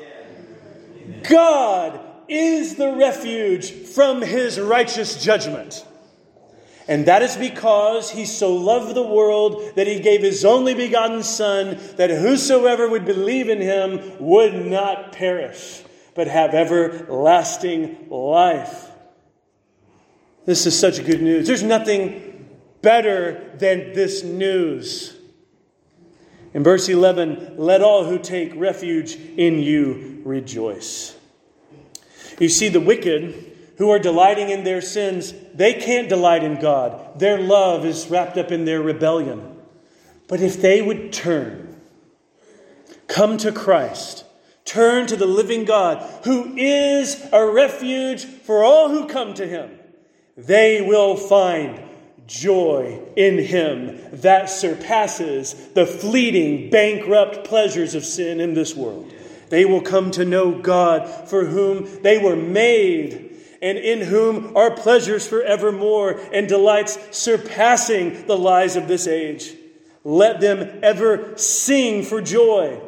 God 1.23 2.01
is 2.29 2.77
the 2.77 2.93
refuge 2.93 3.71
from 3.71 4.23
his 4.23 4.59
righteous 4.61 5.23
judgment. 5.23 5.85
And 6.89 7.07
that 7.07 7.23
is 7.23 7.37
because 7.37 8.11
he 8.11 8.25
so 8.25 8.55
loved 8.55 8.95
the 8.95 9.07
world 9.07 9.75
that 9.77 9.87
he 9.87 10.01
gave 10.01 10.23
his 10.23 10.45
only 10.45 10.75
begotten 10.75 11.23
Son, 11.23 11.79
that 11.97 12.11
whosoever 12.11 12.89
would 12.89 13.05
believe 13.05 13.49
in 13.49 13.61
him 13.61 14.01
would 14.19 14.67
not 14.67 15.13
perish, 15.13 15.83
but 16.15 16.27
have 16.27 16.53
everlasting 16.53 18.09
life. 18.11 18.91
This 20.47 20.67
is 20.67 20.77
such 20.77 21.05
good 21.05 21.23
news. 21.23 21.47
There's 21.47 21.63
nothing 21.63 22.49
better 22.83 23.53
than 23.57 23.93
this 23.93 24.25
news. 24.25 25.17
In 26.53 26.65
verse 26.65 26.89
11, 26.89 27.55
let 27.57 27.83
all 27.83 28.05
who 28.05 28.19
take 28.19 28.53
refuge 28.57 29.15
in 29.15 29.59
you 29.61 30.21
rejoice. 30.25 31.17
You 32.41 32.49
see, 32.49 32.69
the 32.69 32.81
wicked 32.81 33.51
who 33.79 33.91
are 33.91 33.99
delighting 33.99 34.51
in 34.51 34.65
their 34.65 34.81
sins, 34.81 35.33
they 35.55 35.75
can't 35.75 36.09
delight 36.09 36.43
in 36.43 36.61
God. 36.61 37.19
Their 37.19 37.39
love 37.39 37.87
is 37.87 38.09
wrapped 38.09 38.37
up 38.37 38.51
in 38.51 38.65
their 38.65 38.83
rebellion. 38.83 39.57
But 40.27 40.41
if 40.41 40.61
they 40.61 40.83
would 40.83 41.13
turn, 41.13 41.81
come 43.07 43.37
to 43.39 43.53
Christ, 43.53 44.25
turn 44.65 45.07
to 45.07 45.17
the 45.17 45.27
living 45.27 45.65
God, 45.65 46.03
who 46.25 46.57
is 46.57 47.27
a 47.33 47.45
refuge 47.45 48.25
for 48.25 48.63
all 48.63 48.89
who 48.89 49.09
come 49.09 49.35
to 49.35 49.47
him, 49.47 49.71
they 50.37 50.81
will 50.81 51.17
find 51.17 51.81
joy 52.31 53.03
in 53.17 53.39
him 53.39 54.01
that 54.13 54.49
surpasses 54.49 55.55
the 55.75 55.85
fleeting, 55.85 56.71
bankrupt 56.71 57.45
pleasures 57.45 57.97
of 57.97 58.05
sin 58.05 58.41
in 58.41 58.55
this 58.55 58.75
world. 58.75 59.13
They 59.49 59.65
will 59.65 59.81
come 59.81 60.13
to 60.13 60.25
know 60.25 60.53
God 60.53 61.29
for 61.29 61.45
whom 61.45 62.03
they 62.03 62.19
were 62.19 62.37
made 62.37 63.37
and 63.61 63.77
in 63.77 64.01
whom 64.01 64.57
are 64.57 64.71
pleasures 64.71 65.27
forevermore 65.27 66.21
and 66.33 66.49
delights 66.49 66.99
surpassing 67.11 68.27
the 68.27 68.39
lies 68.39 68.77
of 68.77 68.87
this 68.87 69.09
age. 69.09 69.53
Let 70.05 70.41
them 70.41 70.79
ever 70.85 71.37
sing 71.37 72.05
for 72.05 72.23
joy. 72.23 72.81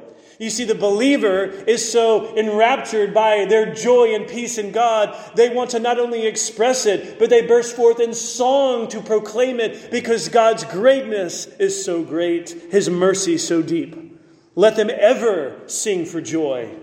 You 0.43 0.51
see, 0.51 0.65
the 0.65 0.75
believer 0.75 1.45
is 1.45 1.93
so 1.93 2.37
enraptured 2.37 3.15
by 3.15 3.45
their 3.45 3.73
joy 3.73 4.13
and 4.13 4.27
peace 4.27 4.59
in 4.59 4.73
God, 4.73 5.17
they 5.37 5.49
want 5.51 5.71
to 5.71 5.79
not 5.79 6.01
only 6.01 6.27
express 6.27 6.85
it, 6.85 7.21
but 7.21 7.31
they 7.31 7.47
burst 7.47 7.77
forth 7.77 8.01
in 8.01 8.13
song 8.13 8.89
to 8.89 9.01
proclaim 9.01 9.61
it 9.61 9.93
because 9.93 10.29
God's 10.29 10.65
greatness 10.65 11.47
is 11.61 11.85
so 11.85 12.03
great, 12.03 12.51
His 12.73 12.91
mercy 12.91 13.39
so 13.39 13.63
deep. 13.63 14.19
Let 14.57 14.75
them 14.75 14.91
ever 14.93 15.61
sing 15.67 16.07
for 16.07 16.21
joy 16.21 16.75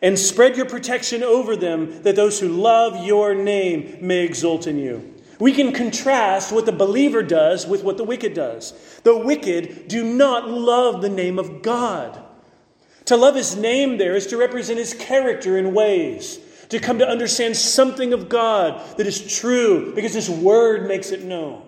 and 0.00 0.18
spread 0.18 0.56
your 0.56 0.64
protection 0.64 1.22
over 1.22 1.56
them, 1.56 2.02
that 2.04 2.16
those 2.16 2.40
who 2.40 2.48
love 2.48 3.04
your 3.04 3.34
name 3.34 3.98
may 4.00 4.24
exult 4.24 4.66
in 4.66 4.78
you. 4.78 5.16
We 5.38 5.52
can 5.52 5.74
contrast 5.74 6.50
what 6.50 6.64
the 6.64 6.72
believer 6.72 7.22
does 7.22 7.66
with 7.66 7.84
what 7.84 7.98
the 7.98 8.04
wicked 8.04 8.32
does. 8.32 8.72
The 9.04 9.18
wicked 9.18 9.88
do 9.88 10.02
not 10.02 10.48
love 10.48 11.02
the 11.02 11.10
name 11.10 11.38
of 11.38 11.60
God. 11.60 12.28
To 13.06 13.16
love 13.16 13.34
his 13.34 13.56
name 13.56 13.98
there 13.98 14.14
is 14.14 14.26
to 14.28 14.36
represent 14.36 14.78
his 14.78 14.94
character 14.94 15.58
in 15.58 15.74
ways, 15.74 16.38
to 16.68 16.78
come 16.78 16.98
to 16.98 17.08
understand 17.08 17.56
something 17.56 18.12
of 18.12 18.28
God 18.28 18.96
that 18.96 19.06
is 19.06 19.38
true 19.38 19.94
because 19.94 20.14
his 20.14 20.30
word 20.30 20.86
makes 20.86 21.10
it 21.10 21.24
known. 21.24 21.62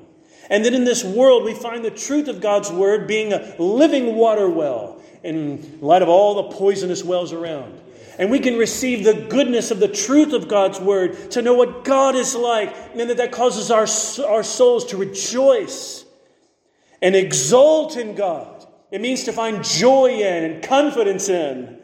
And 0.51 0.65
then 0.65 0.75
in 0.75 0.85
this 0.85 1.03
world, 1.05 1.45
we 1.45 1.55
find 1.55 1.85
the 1.85 1.91
truth 1.91 2.29
of 2.29 2.41
God's 2.41 2.71
word 2.71 3.07
being 3.07 3.33
a 3.33 3.55
living 3.59 4.17
water 4.17 4.49
well 4.49 5.01
in 5.23 5.79
light 5.81 6.03
of 6.03 6.09
all 6.09 6.35
the 6.35 6.57
poisonous 6.57 7.03
wells 7.05 7.33
around. 7.33 7.81
And 8.19 8.31
we 8.31 8.39
can 8.39 8.59
receive 8.59 9.05
the 9.05 9.15
goodness 9.15 9.71
of 9.71 9.81
the 9.81 9.89
truth 9.89 10.33
of 10.35 10.49
God's 10.49 10.79
word 10.79 11.31
to 11.31 11.43
know 11.43 11.55
what 11.55 11.85
God 11.85 12.15
is 12.15 12.35
like, 12.35 12.75
and 12.95 13.09
that 13.09 13.17
that 13.17 13.33
causes 13.33 13.71
our, 13.71 13.87
our 14.27 14.43
souls 14.43 14.87
to 14.87 14.97
rejoice 14.97 16.05
and 17.01 17.17
exult 17.17 17.97
in 17.97 18.15
God. 18.15 18.52
It 18.93 19.01
means 19.01 19.25
to 19.25 19.33
find 19.33 19.65
joy 19.65 20.21
in 20.21 20.45
and 20.45 20.63
confidence 20.63 21.29
in. 21.29 21.81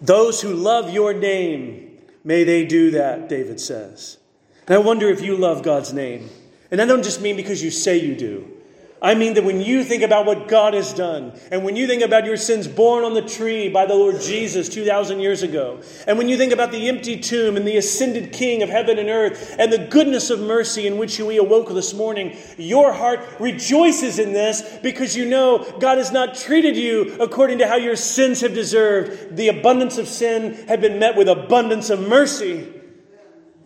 Those 0.00 0.40
who 0.40 0.54
love 0.54 0.94
your 0.94 1.12
name, 1.12 1.98
may 2.22 2.44
they 2.44 2.64
do 2.64 2.92
that, 2.92 3.28
David 3.28 3.60
says. 3.60 4.18
And 4.66 4.76
I 4.76 4.78
wonder 4.78 5.08
if 5.08 5.20
you 5.20 5.36
love 5.36 5.62
God's 5.62 5.92
name. 5.92 6.30
And 6.70 6.80
I 6.80 6.86
don't 6.86 7.02
just 7.02 7.20
mean 7.20 7.36
because 7.36 7.62
you 7.62 7.70
say 7.70 7.98
you 7.98 8.14
do. 8.14 8.55
I 9.00 9.14
mean 9.14 9.34
that 9.34 9.44
when 9.44 9.60
you 9.60 9.84
think 9.84 10.02
about 10.02 10.24
what 10.24 10.48
God 10.48 10.72
has 10.72 10.94
done, 10.94 11.38
and 11.50 11.64
when 11.64 11.76
you 11.76 11.86
think 11.86 12.02
about 12.02 12.24
your 12.24 12.38
sins 12.38 12.66
borne 12.66 13.04
on 13.04 13.12
the 13.12 13.20
tree 13.20 13.68
by 13.68 13.84
the 13.84 13.94
Lord 13.94 14.22
Jesus 14.22 14.70
2,000 14.70 15.20
years 15.20 15.42
ago, 15.42 15.80
and 16.06 16.16
when 16.16 16.30
you 16.30 16.38
think 16.38 16.52
about 16.52 16.72
the 16.72 16.88
empty 16.88 17.20
tomb 17.20 17.58
and 17.58 17.68
the 17.68 17.76
ascended 17.76 18.32
King 18.32 18.62
of 18.62 18.70
heaven 18.70 18.98
and 18.98 19.10
earth, 19.10 19.54
and 19.58 19.70
the 19.70 19.86
goodness 19.86 20.30
of 20.30 20.40
mercy 20.40 20.86
in 20.86 20.96
which 20.96 21.18
we 21.20 21.36
awoke 21.36 21.68
this 21.68 21.92
morning, 21.92 22.38
your 22.56 22.90
heart 22.90 23.20
rejoices 23.38 24.18
in 24.18 24.32
this 24.32 24.62
because 24.82 25.14
you 25.14 25.26
know 25.26 25.58
God 25.78 25.98
has 25.98 26.10
not 26.10 26.34
treated 26.34 26.74
you 26.74 27.16
according 27.20 27.58
to 27.58 27.68
how 27.68 27.76
your 27.76 27.96
sins 27.96 28.40
have 28.40 28.54
deserved. 28.54 29.36
The 29.36 29.48
abundance 29.48 29.98
of 29.98 30.08
sin 30.08 30.54
had 30.68 30.80
been 30.80 30.98
met 30.98 31.16
with 31.16 31.28
abundance 31.28 31.90
of 31.90 32.00
mercy. 32.08 32.72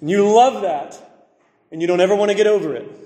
And 0.00 0.10
you 0.10 0.28
love 0.28 0.62
that, 0.62 0.98
and 1.70 1.80
you 1.80 1.86
don't 1.86 2.00
ever 2.00 2.16
want 2.16 2.32
to 2.32 2.36
get 2.36 2.48
over 2.48 2.74
it. 2.74 2.99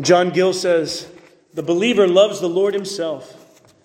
John 0.00 0.30
Gill 0.30 0.52
says, 0.52 1.10
The 1.54 1.62
believer 1.62 2.08
loves 2.08 2.40
the 2.40 2.48
Lord 2.48 2.74
himself 2.74 3.40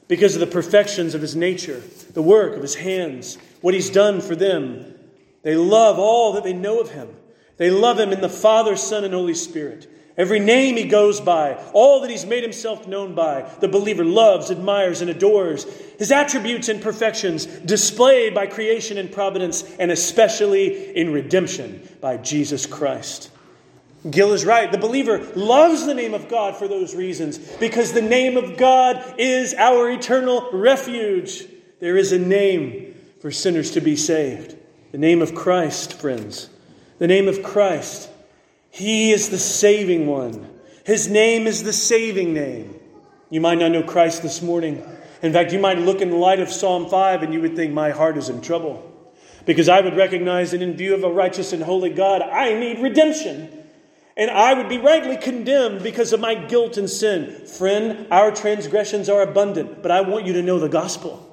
because 0.08 0.36
of 0.36 0.39
the 0.39 0.48
perfections 0.48 1.13
of 1.13 1.22
his 1.22 1.36
nature, 1.36 1.82
the 2.13 2.22
work 2.22 2.56
of 2.56 2.62
his 2.62 2.76
hands, 2.76 3.38
what 3.62 3.74
he's 3.74 3.89
done 3.89 4.22
for 4.22 4.36
them. 4.36 4.95
They 5.43 5.56
love 5.56 6.00
all 6.00 6.34
that 6.34 6.43
they 6.43 6.54
know 6.54 6.80
of 6.80 6.91
him. 6.91 7.15
They 7.58 7.69
love 7.69 8.00
him 8.00 8.12
in 8.12 8.22
the 8.22 8.30
Father, 8.30 8.76
Son, 8.76 9.04
and 9.04 9.13
Holy 9.13 9.36
Spirit. 9.36 9.88
Every 10.17 10.39
name 10.39 10.76
he 10.76 10.84
goes 10.84 11.22
by, 11.22 11.54
all 11.72 12.02
that 12.02 12.10
he's 12.10 12.26
made 12.26 12.43
himself 12.43 12.88
known 12.88 13.15
by, 13.15 13.50
the 13.62 13.69
believer 13.69 14.04
loves, 14.04 14.52
admires, 14.52 15.00
and 15.00 15.10
adores. 15.10 15.63
His 15.98 16.12
attributes 16.12 16.67
and 16.67 16.82
perfections 16.82 17.45
displayed 17.45 18.34
by 18.34 18.48
creation 18.48 18.98
and 18.98 19.10
providence, 19.10 19.63
and 19.78 19.91
especially 19.91 20.93
in 20.98 21.13
redemption 21.13 21.88
by 22.02 22.17
Jesus 22.17 22.65
Christ. 22.65 23.32
Gill 24.09 24.31
is 24.31 24.45
right. 24.45 24.71
The 24.71 24.77
believer 24.77 25.19
loves 25.35 25.85
the 25.85 25.93
name 25.93 26.13
of 26.13 26.29
God 26.29 26.55
for 26.55 26.67
those 26.67 26.95
reasons, 26.95 27.38
because 27.57 27.91
the 27.91 28.01
name 28.01 28.38
of 28.38 28.57
God 28.57 29.15
is 29.17 29.53
our 29.53 29.89
eternal 29.89 30.49
refuge. 30.53 31.45
There 31.79 31.97
is 31.97 32.12
a 32.12 32.19
name 32.19 32.95
for 33.19 33.31
sinners 33.31 33.71
to 33.71 33.81
be 33.81 33.95
saved. 33.95 34.55
The 34.91 34.97
name 34.97 35.21
of 35.21 35.35
Christ, 35.35 35.93
friends. 35.93 36.49
The 36.97 37.07
name 37.07 37.27
of 37.27 37.43
Christ. 37.43 38.09
He 38.69 39.12
is 39.12 39.29
the 39.29 39.38
saving 39.38 40.07
one. 40.07 40.49
His 40.85 41.09
name 41.09 41.45
is 41.45 41.63
the 41.63 41.73
saving 41.73 42.33
name. 42.33 42.79
You 43.29 43.41
might 43.41 43.57
not 43.57 43.71
know 43.71 43.83
Christ 43.83 44.23
this 44.23 44.41
morning. 44.41 44.83
In 45.21 45.33
fact, 45.33 45.51
you 45.51 45.59
might 45.59 45.77
look 45.77 46.01
in 46.01 46.09
the 46.09 46.15
light 46.15 46.39
of 46.39 46.49
Psalm 46.49 46.89
5 46.89 47.23
and 47.23 47.33
you 47.33 47.41
would 47.41 47.55
think, 47.55 47.73
My 47.73 47.91
heart 47.91 48.17
is 48.17 48.29
in 48.29 48.41
trouble. 48.41 48.85
Because 49.45 49.67
I 49.67 49.81
would 49.81 49.95
recognize 49.95 50.51
that 50.51 50.62
in 50.62 50.77
view 50.77 50.93
of 50.93 51.03
a 51.03 51.09
righteous 51.09 51.53
and 51.53 51.62
holy 51.62 51.89
God, 51.89 52.21
I 52.21 52.53
need 52.53 52.79
redemption 52.79 53.59
and 54.19 54.29
I 54.29 54.53
would 54.53 54.67
be 54.67 54.77
rightly 54.77 55.15
condemned 55.15 55.82
because 55.82 56.12
of 56.12 56.19
my 56.19 56.36
guilt 56.36 56.75
and 56.75 56.89
sin. 56.89 57.45
Friend, 57.45 58.05
our 58.12 58.32
transgressions 58.32 59.08
are 59.08 59.21
abundant, 59.21 59.82
but 59.82 59.91
I 59.91 60.01
want 60.01 60.25
you 60.25 60.34
to 60.34 60.41
know 60.41 60.60
the 60.60 60.67
gospel. 60.67 61.25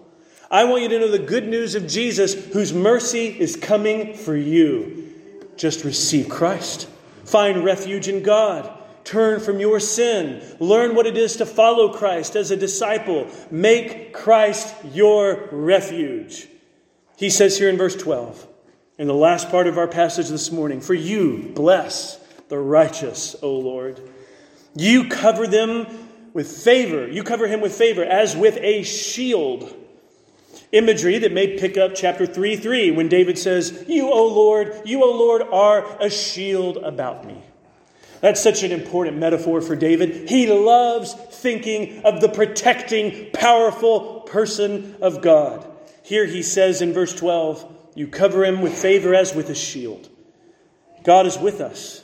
I 0.53 0.63
want 0.67 0.85
you 0.85 0.89
to 0.91 1.01
know 1.01 1.11
the 1.11 1.19
good 1.19 1.49
news 1.49 1.75
of 1.75 1.89
Jesus, 1.89 2.35
whose 2.53 2.73
mercy 2.73 3.27
is 3.27 3.57
coming 3.57 4.15
for 4.15 4.37
you. 4.37 5.13
Just 5.57 5.85
receive 5.85 6.29
Christ. 6.29 6.89
Find 7.25 7.65
refuge 7.65 8.07
in 8.07 8.23
God. 8.23 8.73
Turn 9.03 9.41
from 9.41 9.59
your 9.59 9.81
sin. 9.81 10.41
Learn 10.61 10.95
what 10.95 11.07
it 11.07 11.17
is 11.17 11.35
to 11.39 11.47
follow 11.47 11.93
Christ 11.93 12.37
as 12.37 12.53
a 12.53 12.57
disciple. 12.57 13.27
Make 13.51 14.13
Christ 14.13 14.73
your 14.93 15.49
refuge. 15.51 16.47
He 17.17 17.31
says 17.31 17.59
here 17.59 17.69
in 17.69 17.79
verse 17.79 17.97
12, 17.97 18.47
in 18.99 19.09
the 19.09 19.15
last 19.15 19.51
part 19.51 19.67
of 19.67 19.77
our 19.77 19.89
passage 19.89 20.29
this 20.29 20.53
morning, 20.53 20.81
For 20.81 20.95
you 20.95 21.51
bless 21.53 22.21
the 22.49 22.59
righteous, 22.59 23.37
O 23.43 23.53
Lord. 23.53 24.01
You 24.75 25.09
cover 25.09 25.47
them 25.47 25.87
with 26.33 26.51
favor. 26.51 27.09
You 27.09 27.25
cover 27.25 27.47
him 27.47 27.61
with 27.61 27.75
favor 27.75 28.05
as 28.05 28.37
with 28.37 28.59
a 28.59 28.83
shield. 28.83 29.75
Imagery 30.73 31.19
that 31.19 31.33
may 31.33 31.59
pick 31.59 31.77
up 31.77 31.93
chapter 31.95 32.27
3 32.27 32.57
3 32.57 32.91
when 32.91 33.09
David 33.09 33.39
says, 33.39 33.85
You, 33.89 34.11
O 34.11 34.27
Lord, 34.27 34.83
you, 34.85 35.03
O 35.03 35.11
Lord, 35.11 35.43
are 35.43 35.97
a 36.01 36.11
shield 36.11 36.77
about 36.79 37.27
me. 37.27 37.43
That's 38.21 38.43
such 38.43 38.63
an 38.63 38.73
important 38.73 39.19
metaphor 39.19 39.61
for 39.61 39.77
David. 39.77 40.29
He 40.29 40.47
loves 40.47 41.15
thinking 41.15 42.03
of 42.03 42.21
the 42.21 42.29
protecting, 42.29 43.31
powerful 43.33 44.21
person 44.23 44.97
of 45.01 45.23
God. 45.23 45.67
here 46.03 46.27
he 46.27 46.43
says 46.43 46.83
in 46.83 46.93
verse 46.93 47.15
12, 47.15 47.93
You 47.95 48.09
cover 48.09 48.45
him 48.45 48.61
with 48.61 48.75
favor 48.75 49.15
as 49.15 49.35
with 49.35 49.49
a 49.51 49.55
shield. 49.55 50.09
God 51.05 51.27
is 51.27 51.39
with 51.39 51.61
us. 51.61 52.03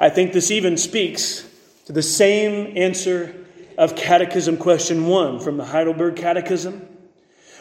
I 0.00 0.08
think 0.08 0.32
this 0.32 0.50
even 0.50 0.78
speaks 0.78 1.46
to 1.84 1.92
the 1.92 2.02
same 2.02 2.72
answer 2.78 3.34
of 3.76 3.94
Catechism 3.94 4.56
question 4.56 5.06
1 5.06 5.40
from 5.40 5.58
the 5.58 5.64
Heidelberg 5.66 6.16
Catechism. 6.16 6.88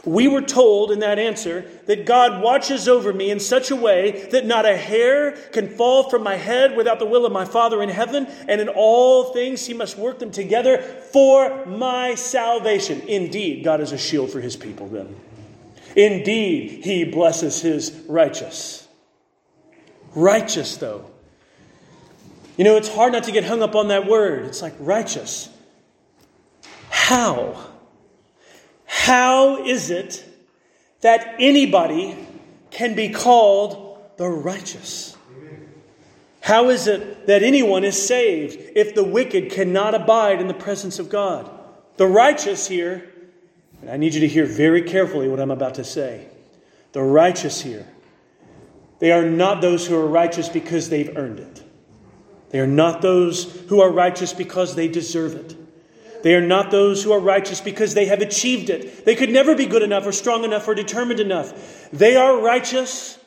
We 0.05 0.29
were 0.29 0.41
told 0.41 0.91
in 0.91 0.99
that 0.99 1.19
answer 1.19 1.69
that 1.87 2.05
God 2.05 2.41
watches 2.41 2.87
over 2.87 3.11
me 3.11 3.29
in 3.29 3.41
such 3.41 3.71
a 3.71 3.75
way 3.75 4.29
that 4.31 4.45
not 4.45 4.65
a 4.65 4.77
hair 4.77 5.33
can 5.51 5.67
fall 5.67 6.09
from 6.09 6.23
my 6.23 6.37
head 6.37 6.77
without 6.77 6.99
the 6.99 7.05
will 7.05 7.25
of 7.25 7.33
my 7.33 7.43
Father 7.43 7.83
in 7.83 7.89
heaven, 7.89 8.25
and 8.47 8.61
in 8.61 8.69
all 8.69 9.33
things 9.33 9.65
he 9.65 9.73
must 9.73 9.97
work 9.97 10.19
them 10.19 10.31
together 10.31 10.77
for 11.11 11.65
my 11.65 12.15
salvation. 12.15 13.01
Indeed, 13.01 13.65
God 13.65 13.81
is 13.81 13.91
a 13.91 13.97
shield 13.97 14.31
for 14.31 14.39
his 14.39 14.55
people 14.55 14.87
then. 14.87 15.13
Indeed, 15.97 16.85
he 16.85 17.03
blesses 17.03 17.59
his 17.61 17.91
righteous. 18.07 18.87
Righteous, 20.15 20.77
though. 20.77 21.11
You 22.59 22.65
know, 22.65 22.75
it's 22.75 22.93
hard 22.93 23.13
not 23.13 23.23
to 23.23 23.31
get 23.31 23.45
hung 23.45 23.63
up 23.63 23.73
on 23.73 23.87
that 23.87 24.05
word. 24.05 24.43
It's 24.43 24.61
like 24.61 24.73
righteous. 24.79 25.47
How? 26.89 27.55
How 28.83 29.63
is 29.65 29.89
it 29.89 30.25
that 30.99 31.35
anybody 31.39 32.17
can 32.69 32.95
be 32.95 33.11
called 33.11 33.97
the 34.17 34.27
righteous? 34.27 35.15
How 36.41 36.67
is 36.67 36.87
it 36.87 37.27
that 37.27 37.43
anyone 37.43 37.85
is 37.85 38.05
saved 38.05 38.59
if 38.75 38.93
the 38.93 39.05
wicked 39.05 39.51
cannot 39.51 39.95
abide 39.95 40.41
in 40.41 40.49
the 40.49 40.53
presence 40.53 40.99
of 40.99 41.09
God? 41.09 41.49
The 41.95 42.07
righteous 42.07 42.67
here, 42.67 43.09
and 43.79 43.89
I 43.89 43.95
need 43.95 44.13
you 44.13 44.19
to 44.19 44.27
hear 44.27 44.45
very 44.45 44.81
carefully 44.81 45.29
what 45.29 45.39
I'm 45.39 45.51
about 45.51 45.75
to 45.75 45.85
say. 45.85 46.27
The 46.91 47.03
righteous 47.03 47.61
here, 47.61 47.87
they 48.99 49.13
are 49.13 49.23
not 49.23 49.61
those 49.61 49.87
who 49.87 49.95
are 49.95 50.05
righteous 50.05 50.49
because 50.49 50.89
they've 50.89 51.15
earned 51.15 51.39
it. 51.39 51.63
They 52.49 52.59
are 52.59 52.67
not 52.67 53.01
those 53.01 53.43
who 53.69 53.81
are 53.81 53.91
righteous 53.91 54.33
because 54.33 54.75
they 54.75 54.87
deserve 54.87 55.35
it. 55.35 55.55
They 56.23 56.35
are 56.35 56.45
not 56.45 56.71
those 56.71 57.03
who 57.03 57.11
are 57.11 57.19
righteous 57.19 57.61
because 57.61 57.93
they 57.93 58.05
have 58.05 58.21
achieved 58.21 58.69
it. 58.69 59.05
They 59.05 59.15
could 59.15 59.29
never 59.29 59.55
be 59.55 59.65
good 59.65 59.83
enough 59.83 60.05
or 60.05 60.11
strong 60.11 60.43
enough 60.43 60.67
or 60.67 60.75
determined 60.75 61.19
enough. 61.19 61.89
They 61.91 62.15
are 62.15 62.39
righteous 62.39 63.17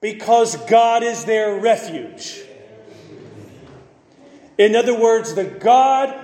because 0.00 0.56
God 0.66 1.02
is 1.02 1.24
their 1.24 1.58
refuge. 1.58 2.40
In 4.58 4.76
other 4.76 4.98
words, 4.98 5.34
the 5.34 5.44
God 5.44 6.14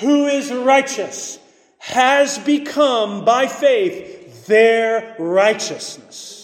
who 0.00 0.26
is 0.26 0.52
righteous 0.52 1.38
has 1.78 2.38
become, 2.38 3.24
by 3.24 3.48
faith, 3.48 4.46
their 4.46 5.16
righteousness. 5.18 6.41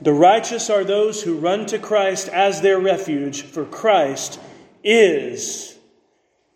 The 0.00 0.12
righteous 0.12 0.70
are 0.70 0.84
those 0.84 1.22
who 1.22 1.38
run 1.38 1.66
to 1.66 1.78
Christ 1.78 2.28
as 2.28 2.60
their 2.60 2.78
refuge, 2.78 3.42
for 3.42 3.64
Christ 3.64 4.40
is 4.84 5.74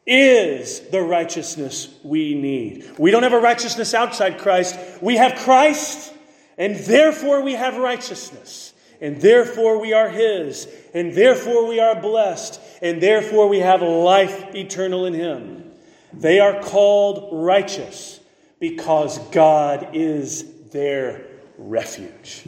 is 0.04 0.80
the 0.90 1.00
righteousness 1.00 1.94
we 2.02 2.34
need. 2.34 2.90
We 2.98 3.12
don't 3.12 3.22
have 3.22 3.32
a 3.32 3.40
righteousness 3.40 3.94
outside 3.94 4.38
Christ. 4.38 4.76
We 5.00 5.16
have 5.16 5.36
Christ, 5.36 6.12
and 6.58 6.76
therefore 6.76 7.42
we 7.42 7.52
have 7.52 7.76
righteousness. 7.76 8.72
And 9.00 9.20
therefore 9.20 9.80
we 9.80 9.92
are 9.92 10.08
His. 10.08 10.68
And 10.94 11.12
therefore 11.12 11.66
we 11.66 11.80
are 11.80 12.00
blessed. 12.00 12.60
And 12.80 13.02
therefore 13.02 13.48
we 13.48 13.58
have 13.58 13.82
life 13.82 14.54
eternal 14.54 15.06
in 15.06 15.12
Him. 15.12 15.72
They 16.12 16.38
are 16.38 16.62
called 16.62 17.30
righteous 17.32 18.20
because 18.60 19.18
God 19.30 19.88
is 19.92 20.44
their 20.70 21.26
refuge. 21.58 22.44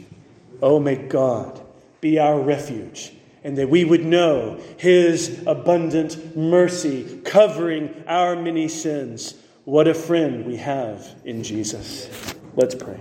Oh, 0.61 0.79
may 0.79 0.95
God 0.95 1.61
be 2.01 2.19
our 2.19 2.39
refuge 2.39 3.11
and 3.45 3.57
that 3.59 3.69
we 3.69 3.85
would 3.85 4.03
know 4.03 4.59
his 4.77 5.43
abundant 5.45 6.35
mercy 6.35 7.21
covering 7.23 8.03
our 8.07 8.35
many 8.35 8.67
sins. 8.67 9.35
What 9.65 9.87
a 9.87 9.93
friend 9.93 10.45
we 10.45 10.57
have 10.57 11.07
in 11.23 11.43
Jesus. 11.43 12.09
Let's 12.55 12.73
pray. 12.73 12.99